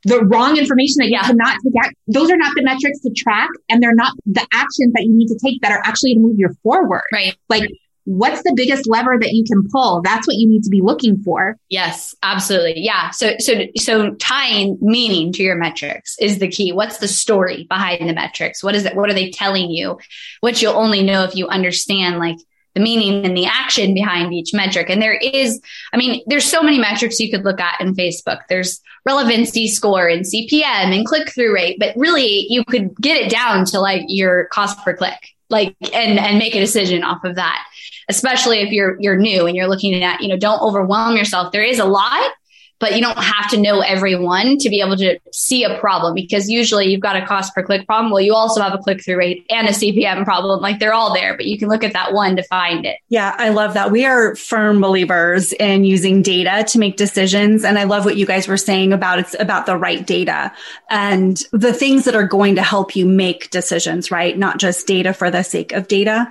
the 0.05 0.21
wrong 0.25 0.57
information 0.57 0.97
that 0.99 1.07
you 1.07 1.19
yeah. 1.21 1.27
cannot 1.27 1.59
take 1.65 1.73
out. 1.85 1.93
Those 2.07 2.31
are 2.31 2.37
not 2.37 2.55
the 2.55 2.63
metrics 2.63 3.01
to 3.01 3.11
track 3.17 3.49
and 3.69 3.83
they're 3.83 3.95
not 3.95 4.13
the 4.27 4.47
actions 4.53 4.93
that 4.93 5.03
you 5.03 5.17
need 5.17 5.29
to 5.29 5.39
take 5.43 5.63
that 5.63 5.73
are 5.73 5.83
actually 5.85 6.15
to 6.15 6.21
move 6.21 6.37
you 6.39 6.49
forward. 6.63 7.05
Right. 7.13 7.35
Like 7.49 7.71
what's 8.05 8.43
the 8.43 8.53
biggest 8.55 8.89
lever 8.89 9.19
that 9.21 9.33
you 9.33 9.45
can 9.45 9.67
pull? 9.71 10.03
That's 10.03 10.27
what 10.27 10.37
you 10.37 10.49
need 10.49 10.63
to 10.65 10.71
be 10.71 10.81
looking 10.81 11.19
for. 11.19 11.57
Yes, 11.69 12.15
absolutely. 12.23 12.81
Yeah. 12.81 13.11
So, 13.11 13.35
so, 13.39 13.63
so 13.77 14.15
tying 14.15 14.79
meaning 14.81 15.33
to 15.33 15.43
your 15.43 15.57
metrics 15.57 16.17
is 16.21 16.39
the 16.39 16.49
key. 16.49 16.73
What's 16.73 16.99
the 16.99 17.09
story 17.09 17.67
behind 17.69 18.09
the 18.09 18.15
metrics? 18.15 18.63
What 18.63 18.75
is 18.75 18.85
it? 18.85 18.97
What 18.97 19.11
are 19.11 19.15
they 19.15 19.31
telling 19.31 19.71
you? 19.71 19.99
Which 20.41 20.63
you'll 20.63 20.75
only 20.75 21.03
know 21.03 21.25
if 21.25 21.35
you 21.35 21.49
understand 21.49 22.19
like 22.19 22.37
the 22.75 22.81
meaning 22.81 23.25
and 23.25 23.37
the 23.37 23.47
action 23.47 23.95
behind 23.95 24.35
each 24.35 24.53
metric. 24.53 24.91
And 24.91 25.01
there 25.01 25.15
is, 25.15 25.61
I 25.93 25.97
mean, 25.97 26.23
there's 26.27 26.45
so 26.45 26.63
many 26.63 26.79
metrics 26.79 27.21
you 27.21 27.31
could 27.31 27.45
look 27.45 27.61
at 27.61 27.81
in 27.81 27.95
Facebook. 27.95 28.41
There's 28.49 28.81
relevancy 29.07 29.69
score 29.69 30.09
and 30.09 30.25
CPM 30.25 30.95
and 30.95 31.07
click 31.07 31.31
through 31.33 31.55
rate, 31.55 31.77
but 31.79 31.95
really 31.97 32.47
you 32.49 32.65
could 32.65 32.97
get 32.97 33.17
it 33.17 33.31
down 33.31 33.65
to 33.67 33.81
like 33.81 34.03
your 34.09 34.47
cost 34.47 34.83
per 34.85 34.97
click, 34.97 35.19
like, 35.51 35.77
and, 35.93 36.19
and 36.19 36.39
make 36.39 36.55
a 36.57 36.61
decision 36.61 37.05
off 37.05 37.23
of 37.25 37.37
that, 37.37 37.65
especially 38.09 38.61
if 38.61 38.71
you're, 38.71 38.97
you're 39.01 39.17
new 39.17 39.47
and 39.47 39.57
you're 39.57 39.69
looking 39.69 40.03
at, 40.03 40.21
you 40.21 40.29
know, 40.29 40.37
don't 40.37 40.61
overwhelm 40.61 41.17
yourself. 41.17 41.53
There 41.53 41.63
is 41.63 41.79
a 41.79 41.85
lot, 41.85 42.33
but 42.81 42.97
you 42.97 43.01
don't 43.01 43.19
have 43.19 43.49
to 43.51 43.57
know 43.57 43.81
everyone 43.81 44.59
to 44.59 44.69
be 44.69 44.81
able 44.81 44.97
to 44.97 45.19
see 45.33 45.65
a 45.65 45.79
problem 45.79 46.15
because 46.15 46.51
usually 46.51 46.87
you've 46.87 47.01
got 47.01 47.17
a 47.17 47.25
cost 47.25 47.55
per 47.55 47.63
click 47.63 47.87
problem. 47.87 48.13
Well, 48.13 48.21
you 48.21 48.35
also 48.35 48.61
have 48.61 48.75
a 48.75 48.79
click 48.79 49.03
through 49.03 49.17
rate 49.17 49.47
and 49.49 49.69
a 49.69 49.71
CPM 49.71 50.25
problem. 50.25 50.61
Like 50.61 50.81
they're 50.81 50.93
all 50.93 51.15
there, 51.15 51.37
but 51.37 51.47
you 51.47 51.59
can 51.59 51.69
look 51.69 51.85
at 51.85 51.93
that 51.93 52.13
one 52.13 52.37
to 52.37 52.43
find 52.43 52.85
it. 52.85 52.99
Yeah, 53.09 53.35
I 53.39 53.51
love 53.51 53.75
that. 53.75 53.91
We 53.91 54.05
are 54.05 54.35
firm 54.35 54.81
believers 54.81 55.53
in 55.55 55.85
using 55.85 56.21
data 56.21 56.65
to 56.69 56.79
make 56.79 56.97
decisions. 56.97 57.65
And 57.65 57.79
I 57.79 57.85
love 57.85 58.05
what 58.05 58.17
you 58.17 58.27
guys 58.27 58.49
were 58.49 58.57
saying 58.57 58.93
about 58.93 59.19
it's 59.19 59.37
about 59.39 59.67
the 59.67 59.77
right 59.77 60.07
data 60.07 60.53
and 60.91 61.41
the 61.53 61.73
things 61.73 62.05
that 62.05 62.15
are 62.15 62.27
going 62.27 62.57
to 62.57 62.63
help 62.63 62.97
you 62.97 63.07
make 63.07 63.51
decisions, 63.51 64.11
right? 64.11 64.37
Not 64.37 64.59
just 64.59 64.87
data 64.87 65.15
for 65.15 65.31
the 65.31 65.43
sake 65.43 65.73
of 65.73 65.89
data. 65.89 66.29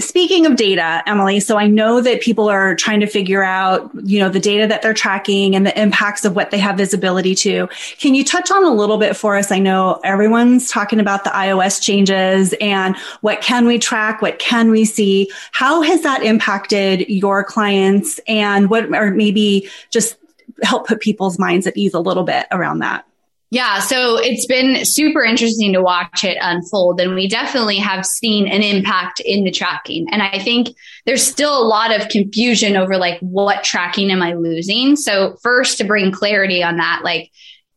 Speaking 0.00 0.46
of 0.46 0.54
data, 0.54 1.02
Emily, 1.06 1.40
so 1.40 1.56
I 1.56 1.66
know 1.66 2.00
that 2.00 2.20
people 2.20 2.48
are 2.48 2.76
trying 2.76 3.00
to 3.00 3.06
figure 3.08 3.42
out, 3.42 3.90
you 4.04 4.20
know, 4.20 4.28
the 4.28 4.38
data 4.38 4.64
that 4.68 4.80
they're 4.80 4.94
tracking 4.94 5.56
and 5.56 5.66
the 5.66 5.80
impacts 5.80 6.24
of 6.24 6.36
what 6.36 6.52
they 6.52 6.58
have 6.58 6.76
visibility 6.76 7.34
to. 7.34 7.68
Can 7.98 8.14
you 8.14 8.22
touch 8.22 8.52
on 8.52 8.62
a 8.62 8.72
little 8.72 8.98
bit 8.98 9.16
for 9.16 9.36
us? 9.36 9.50
I 9.50 9.58
know 9.58 10.00
everyone's 10.04 10.70
talking 10.70 11.00
about 11.00 11.24
the 11.24 11.30
iOS 11.30 11.82
changes 11.82 12.54
and 12.60 12.96
what 13.22 13.40
can 13.40 13.66
we 13.66 13.76
track? 13.76 14.22
What 14.22 14.38
can 14.38 14.70
we 14.70 14.84
see? 14.84 15.32
How 15.50 15.82
has 15.82 16.02
that 16.02 16.22
impacted 16.22 17.08
your 17.08 17.42
clients 17.42 18.20
and 18.28 18.70
what, 18.70 18.84
or 18.94 19.10
maybe 19.10 19.68
just 19.90 20.16
help 20.62 20.86
put 20.86 21.00
people's 21.00 21.40
minds 21.40 21.66
at 21.66 21.76
ease 21.76 21.92
a 21.92 22.00
little 22.00 22.24
bit 22.24 22.46
around 22.52 22.78
that? 22.78 23.07
Yeah, 23.50 23.78
so 23.78 24.18
it's 24.18 24.46
been 24.46 24.84
super 24.84 25.24
interesting 25.24 25.72
to 25.72 25.80
watch 25.80 26.22
it 26.22 26.36
unfold. 26.40 27.00
And 27.00 27.14
we 27.14 27.28
definitely 27.28 27.78
have 27.78 28.04
seen 28.04 28.46
an 28.46 28.62
impact 28.62 29.20
in 29.20 29.44
the 29.44 29.50
tracking. 29.50 30.06
And 30.10 30.22
I 30.22 30.38
think 30.38 30.76
there's 31.06 31.26
still 31.26 31.58
a 31.58 31.64
lot 31.66 31.98
of 31.98 32.10
confusion 32.10 32.76
over 32.76 32.98
like, 32.98 33.18
what 33.20 33.64
tracking 33.64 34.10
am 34.10 34.22
I 34.22 34.34
losing? 34.34 34.96
So, 34.96 35.36
first, 35.42 35.78
to 35.78 35.84
bring 35.84 36.12
clarity 36.12 36.62
on 36.62 36.76
that, 36.76 37.00
like, 37.04 37.30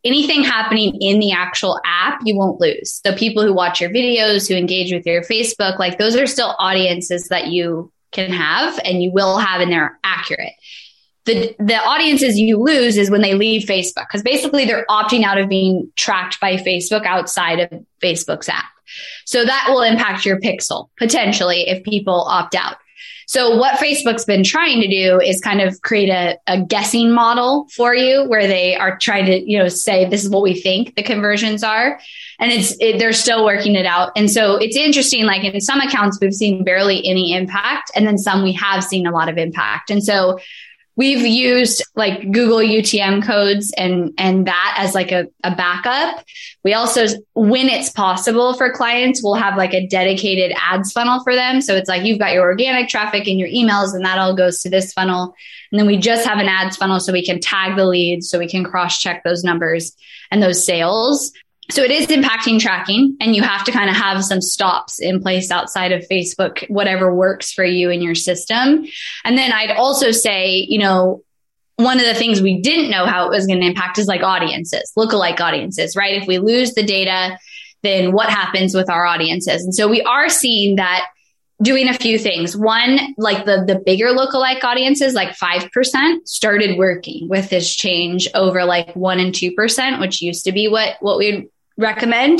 anything 0.04 0.44
happening 0.44 0.98
in 1.00 1.20
the 1.20 1.32
actual 1.32 1.80
app, 1.86 2.20
you 2.26 2.36
won't 2.36 2.60
lose. 2.60 3.00
The 3.06 3.14
people 3.14 3.44
who 3.44 3.54
watch 3.54 3.80
your 3.80 3.92
videos, 3.92 4.50
who 4.50 4.56
engage 4.56 4.92
with 4.92 5.06
your 5.06 5.22
Facebook, 5.22 5.80
like, 5.80 5.98
those 5.98 6.18
are 6.18 6.28
still 6.28 6.54
audiences 6.60 7.30
that 7.30 7.48
you 7.48 7.94
can 8.12 8.32
have 8.32 8.78
and 8.84 9.02
you 9.02 9.10
will 9.14 9.38
have 9.38 9.62
and 9.62 9.72
they're 9.72 9.98
accurate 10.04 10.52
the 11.26 11.56
the 11.60 11.78
audiences 11.78 12.38
you 12.38 12.58
lose 12.58 12.98
is 12.98 13.10
when 13.10 13.22
they 13.22 13.36
leave 13.36 13.68
Facebook 13.68 14.08
because 14.08 14.24
basically 14.24 14.66
they're 14.66 14.86
opting 14.90 15.24
out 15.24 15.38
of 15.38 15.48
being 15.48 15.92
tracked 15.96 16.40
by 16.40 16.56
Facebook 16.56 17.06
outside 17.06 17.60
of 17.60 17.86
Facebook's 18.02 18.50
app. 18.50 18.66
So 19.26 19.46
that 19.46 19.68
will 19.70 19.82
impact 19.82 20.26
your 20.26 20.40
pixel 20.40 20.90
potentially 20.98 21.68
if 21.68 21.84
people 21.84 22.26
opt 22.28 22.56
out. 22.56 22.78
So 23.32 23.56
what 23.56 23.80
Facebook's 23.80 24.26
been 24.26 24.44
trying 24.44 24.82
to 24.82 24.90
do 24.90 25.22
is 25.22 25.40
kind 25.40 25.62
of 25.62 25.82
create 25.84 26.10
a, 26.10 26.38
a 26.48 26.60
guessing 26.60 27.12
model 27.12 27.66
for 27.74 27.96
you 27.96 28.26
where 28.28 28.46
they 28.46 28.76
are 28.76 28.98
trying 28.98 29.26
to, 29.28 29.50
you 29.50 29.58
know, 29.58 29.70
say 29.70 30.04
this 30.04 30.26
is 30.26 30.30
what 30.30 30.44
we 30.44 30.60
think 30.60 30.96
the 30.96 31.04
conversions 31.04 31.64
are. 31.64 31.98
And 32.40 32.52
it's, 32.52 32.76
it, 32.82 33.00
they're 33.00 33.14
still 33.14 33.46
working 33.46 33.76
it 33.76 33.86
out. 33.86 34.12
And 34.18 34.30
so 34.30 34.58
it's 34.58 34.76
interesting. 34.76 35.24
Like 35.24 35.46
in 35.46 35.62
some 35.62 35.80
accounts, 35.80 36.20
we've 36.20 36.34
seen 36.34 36.66
barely 36.66 37.08
any 37.08 37.34
impact 37.34 37.90
and 37.96 38.06
then 38.06 38.18
some 38.18 38.44
we 38.44 38.52
have 38.52 38.84
seen 38.84 39.08
a 39.08 39.12
lot 39.12 39.30
of 39.30 39.38
impact. 39.38 39.90
And 39.90 40.04
so 40.04 40.38
we've 40.96 41.26
used 41.26 41.84
like 41.96 42.32
Google 42.32 42.58
UTM 42.58 43.26
codes 43.26 43.74
and, 43.78 44.14
and 44.18 44.48
that 44.48 44.76
as 44.78 44.94
like 44.94 45.12
a, 45.12 45.28
a 45.44 45.56
backup. 45.56 46.24
We 46.64 46.74
also, 46.74 47.08
when 47.34 47.70
it's 47.70 47.90
possible 47.90 48.54
for 48.54 48.72
clients, 48.72 49.24
we'll 49.24 49.36
have 49.36 49.58
like 49.58 49.74
a 49.74 49.88
dedicated 49.88 50.56
ads 50.60 50.92
funnel 50.92 51.24
for 51.24 51.34
them. 51.34 51.62
So 51.62 51.76
it's 51.76 51.90
like 51.90 52.04
you've 52.04 52.20
got 52.20 52.34
your 52.34 52.44
organic 52.44 52.90
traffic 52.90 53.28
and 53.28 53.40
your 53.40 53.50
emails 53.50 53.94
and 53.94 54.06
that 54.06 54.20
all 54.20 54.36
goes 54.36 54.62
to 54.62 54.70
this 54.70 54.94
funnel. 54.94 55.34
And 55.72 55.80
then 55.80 55.88
we 55.88 55.98
just 55.98 56.28
have 56.28 56.40
an 56.40 56.50
ads 56.50 56.78
funnel 56.78 57.00
so 57.00 57.14
we 57.14 57.26
can 57.26 57.40
tag 57.40 57.78
the 57.78 57.86
leads 57.86 58.30
so 58.30 58.38
we 58.38 58.48
can 58.48 58.64
cross 58.64 59.00
check 59.00 59.24
those 59.24 59.44
numbers 59.44 59.96
and 60.30 60.44
those 60.44 60.66
sales. 60.66 61.32
So 61.72 61.84
it 61.84 61.92
is 61.92 62.08
impacting 62.08 62.60
tracking 62.60 63.18
and 63.22 63.36
you 63.36 63.42
have 63.44 63.64
to 63.64 63.72
kind 63.72 63.90
of 63.90 63.96
have 63.96 64.24
some 64.24 64.42
stops 64.42 65.00
in 65.00 65.22
place 65.22 65.52
outside 65.52 65.92
of 65.92 66.06
Facebook, 66.12 66.70
whatever 66.70 67.14
works 67.14 67.52
for 67.52 67.64
you 67.64 67.90
in 67.90 68.02
your 68.02 68.16
system. 68.16 68.86
And 69.24 69.38
then 69.38 69.52
I'd 69.52 69.72
also 69.72 70.12
say, 70.12 70.66
you 70.68 70.80
know, 70.80 71.24
one 71.78 72.00
of 72.00 72.06
the 72.06 72.14
things 72.14 72.42
we 72.42 72.62
didn't 72.62 72.92
know 72.92 73.06
how 73.06 73.26
it 73.26 73.30
was 73.30 73.48
going 73.48 73.62
to 73.62 73.66
impact 73.66 73.98
is 73.98 74.08
like 74.08 74.22
audiences, 74.22 74.92
lookalike 74.98 75.40
audiences, 75.40 75.96
right? 75.96 76.22
If 76.22 76.28
we 76.28 76.38
lose 76.38 76.74
the 76.74 76.84
data, 76.84 77.40
then 77.84 78.12
what 78.12 78.30
happens 78.30 78.76
with 78.76 78.90
our 78.90 79.06
audiences? 79.06 79.64
And 79.64 79.74
so 79.74 79.88
we 79.88 80.02
are 80.02 80.30
seeing 80.30 80.76
that 80.76 81.08
doing 81.62 81.88
a 81.88 81.94
few 81.94 82.18
things. 82.18 82.58
One, 82.58 83.00
like 83.18 83.46
the 83.46 83.64
the 83.66 83.82
bigger 83.84 84.08
lookalike 84.08 84.64
audiences, 84.64 85.14
like 85.14 85.36
five 85.36 85.72
percent, 85.72 86.28
started 86.28 86.78
working 86.78 87.28
with 87.30 87.50
this 87.50 87.74
change 87.74 88.28
over 88.34 88.66
like 88.66 88.96
one 88.96 89.20
and 89.20 89.34
two 89.34 89.52
percent, 89.54 90.00
which 90.00 90.22
used 90.22 90.46
to 90.46 90.52
be 90.52 90.68
what 90.68 90.98
what 91.00 91.18
we 91.18 91.50
recommend. 91.78 92.40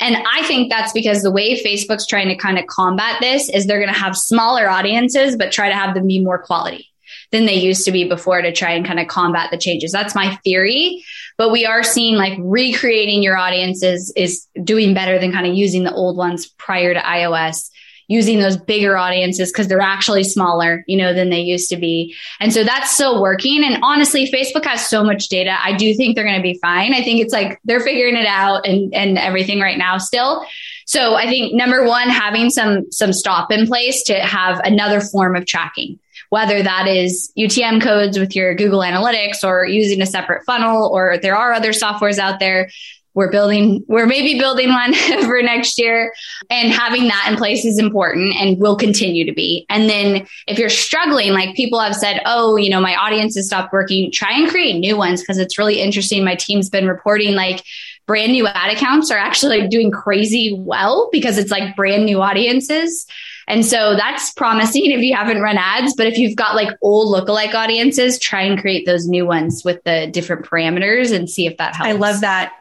And 0.00 0.16
I 0.16 0.44
think 0.44 0.70
that's 0.70 0.92
because 0.92 1.22
the 1.22 1.30
way 1.30 1.62
Facebook's 1.62 2.06
trying 2.06 2.28
to 2.28 2.36
kind 2.36 2.58
of 2.58 2.66
combat 2.66 3.16
this 3.20 3.48
is 3.48 3.66
they're 3.66 3.80
going 3.80 3.92
to 3.92 3.98
have 3.98 4.16
smaller 4.16 4.68
audiences, 4.68 5.36
but 5.36 5.52
try 5.52 5.68
to 5.68 5.74
have 5.74 5.94
them 5.94 6.06
be 6.06 6.20
more 6.20 6.38
quality 6.38 6.88
than 7.30 7.46
they 7.46 7.54
used 7.54 7.84
to 7.84 7.92
be 7.92 8.08
before 8.08 8.42
to 8.42 8.52
try 8.52 8.72
and 8.72 8.86
kind 8.86 9.00
of 9.00 9.08
combat 9.08 9.50
the 9.50 9.58
changes. 9.58 9.90
That's 9.90 10.14
my 10.14 10.36
theory. 10.44 11.04
But 11.38 11.50
we 11.50 11.64
are 11.64 11.82
seeing 11.82 12.16
like 12.16 12.38
recreating 12.38 13.22
your 13.22 13.36
audiences 13.36 14.12
is 14.16 14.46
doing 14.62 14.94
better 14.94 15.18
than 15.18 15.32
kind 15.32 15.46
of 15.46 15.54
using 15.54 15.84
the 15.84 15.94
old 15.94 16.16
ones 16.16 16.46
prior 16.46 16.92
to 16.92 17.00
iOS 17.00 17.70
using 18.08 18.40
those 18.40 18.56
bigger 18.56 18.96
audiences 18.96 19.50
because 19.50 19.68
they're 19.68 19.80
actually 19.80 20.24
smaller, 20.24 20.84
you 20.86 20.96
know, 20.96 21.14
than 21.14 21.30
they 21.30 21.40
used 21.40 21.68
to 21.70 21.76
be. 21.76 22.14
And 22.40 22.52
so 22.52 22.64
that's 22.64 22.90
still 22.90 23.20
working. 23.22 23.64
And 23.64 23.78
honestly, 23.82 24.30
Facebook 24.30 24.64
has 24.64 24.88
so 24.88 25.02
much 25.04 25.28
data. 25.28 25.56
I 25.62 25.76
do 25.76 25.94
think 25.94 26.14
they're 26.14 26.24
going 26.24 26.36
to 26.36 26.42
be 26.42 26.58
fine. 26.60 26.94
I 26.94 27.02
think 27.02 27.20
it's 27.20 27.32
like 27.32 27.60
they're 27.64 27.80
figuring 27.80 28.16
it 28.16 28.26
out 28.26 28.66
and, 28.66 28.94
and 28.94 29.18
everything 29.18 29.60
right 29.60 29.78
now 29.78 29.98
still. 29.98 30.44
So 30.84 31.14
I 31.14 31.26
think 31.26 31.54
number 31.54 31.84
one, 31.84 32.08
having 32.08 32.50
some, 32.50 32.90
some 32.90 33.12
stop 33.12 33.52
in 33.52 33.66
place 33.66 34.02
to 34.04 34.14
have 34.14 34.60
another 34.64 35.00
form 35.00 35.36
of 35.36 35.46
tracking 35.46 35.98
whether 36.32 36.62
that 36.62 36.88
is 36.88 37.30
UTM 37.36 37.82
codes 37.82 38.18
with 38.18 38.34
your 38.34 38.54
Google 38.54 38.80
Analytics 38.80 39.44
or 39.44 39.66
using 39.66 40.00
a 40.00 40.06
separate 40.06 40.46
funnel, 40.46 40.88
or 40.90 41.18
there 41.18 41.36
are 41.36 41.52
other 41.52 41.72
softwares 41.72 42.18
out 42.18 42.40
there 42.40 42.70
we're 43.14 43.30
building, 43.30 43.84
we're 43.88 44.06
maybe 44.06 44.38
building 44.38 44.68
one 44.70 44.94
for 45.22 45.42
next 45.42 45.78
year 45.78 46.12
and 46.50 46.72
having 46.72 47.08
that 47.08 47.28
in 47.30 47.36
place 47.36 47.64
is 47.64 47.78
important 47.78 48.34
and 48.36 48.58
will 48.58 48.76
continue 48.76 49.24
to 49.26 49.32
be. 49.32 49.66
And 49.68 49.88
then 49.88 50.26
if 50.46 50.58
you're 50.58 50.68
struggling, 50.68 51.32
like 51.32 51.54
people 51.54 51.80
have 51.80 51.94
said, 51.94 52.20
Oh, 52.26 52.56
you 52.56 52.70
know, 52.70 52.80
my 52.80 52.96
audience 52.96 53.36
has 53.36 53.46
stopped 53.46 53.72
working, 53.72 54.10
try 54.10 54.32
and 54.32 54.48
create 54.48 54.78
new 54.78 54.96
ones 54.96 55.20
because 55.20 55.38
it's 55.38 55.58
really 55.58 55.80
interesting. 55.80 56.24
My 56.24 56.34
team's 56.34 56.68
been 56.68 56.86
reporting 56.86 57.34
like 57.34 57.62
brand 58.06 58.32
new 58.32 58.46
ad 58.46 58.74
accounts 58.74 59.10
are 59.10 59.18
actually 59.18 59.60
like 59.60 59.70
doing 59.70 59.90
crazy 59.90 60.54
well 60.58 61.08
because 61.12 61.38
it's 61.38 61.50
like 61.50 61.76
brand 61.76 62.04
new 62.04 62.20
audiences. 62.20 63.06
And 63.48 63.64
so 63.64 63.96
that's 63.96 64.32
promising 64.32 64.86
if 64.86 65.02
you 65.02 65.14
haven't 65.14 65.40
run 65.40 65.56
ads. 65.58 65.94
But 65.94 66.06
if 66.06 66.18
you've 66.18 66.36
got 66.36 66.54
like 66.54 66.70
old 66.80 67.14
lookalike 67.14 67.54
audiences, 67.54 68.18
try 68.18 68.42
and 68.42 68.60
create 68.60 68.86
those 68.86 69.06
new 69.06 69.26
ones 69.26 69.62
with 69.64 69.82
the 69.84 70.08
different 70.12 70.46
parameters 70.46 71.14
and 71.14 71.28
see 71.28 71.46
if 71.46 71.56
that 71.58 71.74
helps. 71.74 71.88
I 71.88 71.92
love 71.92 72.20
that. 72.20 72.52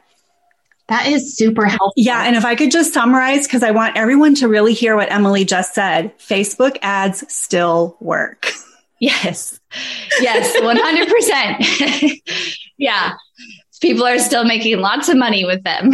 That 0.91 1.07
is 1.07 1.37
super 1.37 1.67
helpful. 1.67 1.93
Yeah. 1.95 2.25
And 2.25 2.35
if 2.35 2.43
I 2.43 2.53
could 2.53 2.69
just 2.69 2.93
summarize, 2.93 3.47
because 3.47 3.63
I 3.63 3.71
want 3.71 3.95
everyone 3.95 4.35
to 4.35 4.49
really 4.49 4.73
hear 4.73 4.97
what 4.97 5.09
Emily 5.09 5.45
just 5.45 5.73
said 5.73 6.11
Facebook 6.19 6.77
ads 6.81 7.23
still 7.33 7.95
work. 8.01 8.51
Yes. 8.99 9.57
Yes. 10.19 10.53
100%. 10.59 12.21
yeah. 12.77 13.13
People 13.81 14.05
are 14.05 14.19
still 14.19 14.43
making 14.43 14.79
lots 14.79 15.07
of 15.07 15.15
money 15.15 15.45
with 15.45 15.63
them. 15.63 15.91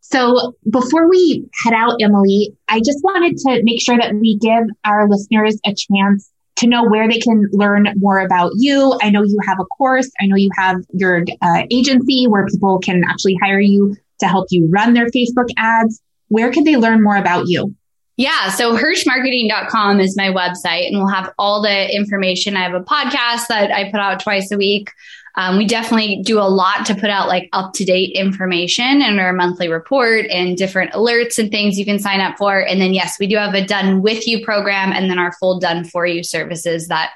So 0.00 0.56
before 0.68 1.08
we 1.08 1.48
head 1.62 1.72
out, 1.72 2.02
Emily, 2.02 2.52
I 2.68 2.80
just 2.80 2.98
wanted 3.04 3.36
to 3.36 3.62
make 3.62 3.80
sure 3.80 3.96
that 3.96 4.16
we 4.16 4.36
give 4.36 4.64
our 4.84 5.08
listeners 5.08 5.60
a 5.64 5.76
chance 5.76 6.28
to 6.56 6.66
know 6.66 6.84
where 6.84 7.08
they 7.08 7.20
can 7.20 7.46
learn 7.52 7.86
more 7.96 8.18
about 8.18 8.50
you. 8.56 8.98
I 9.00 9.10
know 9.10 9.22
you 9.22 9.38
have 9.46 9.60
a 9.60 9.64
course. 9.64 10.10
I 10.20 10.26
know 10.26 10.34
you 10.34 10.50
have 10.56 10.84
your 10.92 11.24
uh, 11.40 11.62
agency 11.70 12.26
where 12.26 12.46
people 12.46 12.80
can 12.80 13.04
actually 13.08 13.38
hire 13.40 13.60
you 13.60 13.96
to 14.20 14.26
help 14.26 14.46
you 14.50 14.68
run 14.70 14.94
their 14.94 15.06
Facebook 15.06 15.48
ads. 15.56 16.00
Where 16.28 16.52
can 16.52 16.64
they 16.64 16.76
learn 16.76 17.02
more 17.02 17.16
about 17.16 17.44
you? 17.48 17.74
Yeah. 18.16 18.50
So 18.50 18.76
hirschmarketing.com 18.76 19.98
is 19.98 20.16
my 20.16 20.28
website 20.28 20.88
and 20.88 20.98
we'll 20.98 21.08
have 21.08 21.32
all 21.38 21.62
the 21.62 21.94
information. 21.94 22.54
I 22.54 22.62
have 22.62 22.74
a 22.74 22.84
podcast 22.84 23.46
that 23.48 23.70
I 23.72 23.90
put 23.90 23.98
out 23.98 24.20
twice 24.20 24.52
a 24.52 24.58
week. 24.58 24.90
Um, 25.36 25.56
we 25.56 25.66
definitely 25.66 26.22
do 26.22 26.38
a 26.38 26.44
lot 26.44 26.84
to 26.86 26.94
put 26.94 27.08
out 27.08 27.28
like 27.28 27.48
up 27.54 27.72
to 27.74 27.84
date 27.84 28.12
information 28.14 29.00
in 29.00 29.18
our 29.18 29.32
monthly 29.32 29.68
report 29.68 30.26
and 30.26 30.56
different 30.56 30.92
alerts 30.92 31.38
and 31.38 31.50
things 31.50 31.78
you 31.78 31.86
can 31.86 31.98
sign 31.98 32.20
up 32.20 32.36
for. 32.36 32.58
And 32.58 32.78
then, 32.78 32.92
yes, 32.92 33.18
we 33.18 33.26
do 33.26 33.36
have 33.36 33.54
a 33.54 33.64
done 33.64 34.02
with 34.02 34.26
you 34.26 34.44
program 34.44 34.92
and 34.92 35.08
then 35.08 35.18
our 35.18 35.32
full 35.32 35.58
done 35.58 35.84
for 35.84 36.06
you 36.06 36.22
services 36.22 36.88
that 36.88 37.12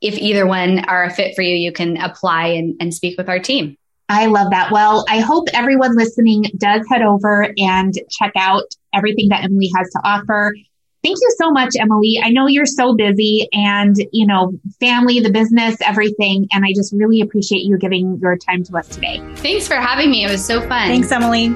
if 0.00 0.16
either 0.18 0.46
one 0.46 0.80
are 0.84 1.04
a 1.04 1.12
fit 1.12 1.34
for 1.34 1.42
you, 1.42 1.56
you 1.56 1.72
can 1.72 1.96
apply 1.96 2.48
and, 2.48 2.76
and 2.78 2.94
speak 2.94 3.18
with 3.18 3.28
our 3.28 3.40
team. 3.40 3.76
I 4.08 4.26
love 4.26 4.50
that. 4.50 4.70
Well, 4.70 5.04
I 5.08 5.20
hope 5.20 5.48
everyone 5.52 5.96
listening 5.96 6.44
does 6.56 6.86
head 6.90 7.02
over 7.02 7.52
and 7.58 7.92
check 8.10 8.32
out 8.36 8.62
everything 8.94 9.28
that 9.30 9.42
Emily 9.42 9.70
has 9.76 9.90
to 9.90 10.00
offer. 10.04 10.54
Thank 11.02 11.18
you 11.20 11.34
so 11.38 11.50
much, 11.50 11.74
Emily. 11.78 12.20
I 12.22 12.30
know 12.30 12.46
you're 12.46 12.66
so 12.66 12.94
busy 12.94 13.48
and, 13.52 13.96
you 14.12 14.26
know, 14.26 14.52
family, 14.80 15.20
the 15.20 15.30
business, 15.30 15.76
everything. 15.80 16.48
And 16.52 16.64
I 16.64 16.72
just 16.74 16.92
really 16.92 17.20
appreciate 17.20 17.62
you 17.62 17.78
giving 17.78 18.18
your 18.20 18.36
time 18.36 18.64
to 18.64 18.76
us 18.76 18.88
today. 18.88 19.22
Thanks 19.36 19.68
for 19.68 19.76
having 19.76 20.10
me. 20.10 20.24
It 20.24 20.30
was 20.30 20.44
so 20.44 20.60
fun. 20.60 20.88
Thanks, 20.88 21.10
Emily. 21.12 21.54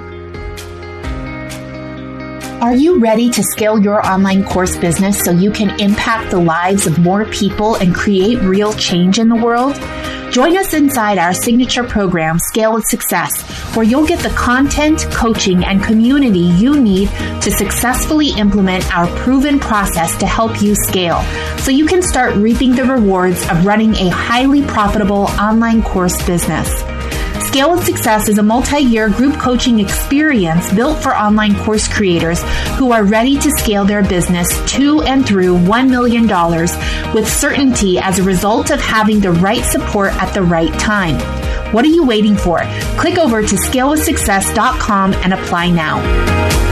Are 2.60 2.74
you 2.74 3.00
ready 3.00 3.30
to 3.30 3.42
scale 3.42 3.80
your 3.80 4.06
online 4.06 4.44
course 4.44 4.76
business 4.76 5.18
so 5.18 5.30
you 5.30 5.50
can 5.50 5.80
impact 5.80 6.30
the 6.30 6.40
lives 6.40 6.86
of 6.86 6.98
more 6.98 7.24
people 7.26 7.76
and 7.76 7.94
create 7.94 8.38
real 8.42 8.72
change 8.74 9.18
in 9.18 9.28
the 9.28 9.36
world? 9.36 9.74
Join 10.30 10.56
us 10.56 10.74
inside 10.74 11.18
our 11.18 11.34
signature 11.34 11.82
program, 11.82 12.38
Scale 12.38 12.74
with 12.74 12.86
Success, 12.86 13.42
where 13.74 13.84
you'll 13.84 14.06
get 14.06 14.20
the 14.20 14.30
content, 14.30 15.00
coaching, 15.10 15.64
and 15.64 15.82
community 15.82 16.38
you 16.38 16.78
need 16.78 17.08
to 17.42 17.50
successfully 17.50 18.30
implement 18.38 18.96
our 18.96 19.08
proven 19.16 19.58
process 19.58 20.16
to 20.18 20.28
help 20.28 20.62
you 20.62 20.76
scale 20.76 21.20
so 21.58 21.72
you 21.72 21.84
can 21.84 22.00
start 22.00 22.36
reaping 22.36 22.76
the 22.76 22.84
rewards 22.84 23.42
of 23.48 23.66
running 23.66 23.92
a 23.96 24.08
highly 24.08 24.62
profitable 24.62 25.24
online 25.40 25.82
course 25.82 26.24
business. 26.24 26.70
Scale 27.50 27.72
with 27.72 27.84
Success 27.84 28.28
is 28.28 28.38
a 28.38 28.44
multi-year 28.44 29.08
group 29.08 29.36
coaching 29.36 29.80
experience 29.80 30.72
built 30.72 31.02
for 31.02 31.16
online 31.16 31.56
course 31.64 31.88
creators 31.88 32.40
who 32.78 32.92
are 32.92 33.02
ready 33.02 33.36
to 33.40 33.50
scale 33.50 33.84
their 33.84 34.04
business 34.04 34.46
to 34.70 35.02
and 35.02 35.26
through 35.26 35.56
$1 35.56 35.90
million 35.90 36.28
with 37.12 37.28
certainty 37.28 37.98
as 37.98 38.20
a 38.20 38.22
result 38.22 38.70
of 38.70 38.80
having 38.80 39.18
the 39.18 39.32
right 39.32 39.64
support 39.64 40.12
at 40.22 40.32
the 40.32 40.40
right 40.40 40.72
time. 40.78 41.16
What 41.74 41.84
are 41.84 41.88
you 41.88 42.06
waiting 42.06 42.36
for? 42.36 42.60
Click 42.96 43.18
over 43.18 43.42
to 43.42 43.56
scalewithsuccess.com 43.56 45.14
and 45.14 45.34
apply 45.34 45.70
now. 45.70 46.69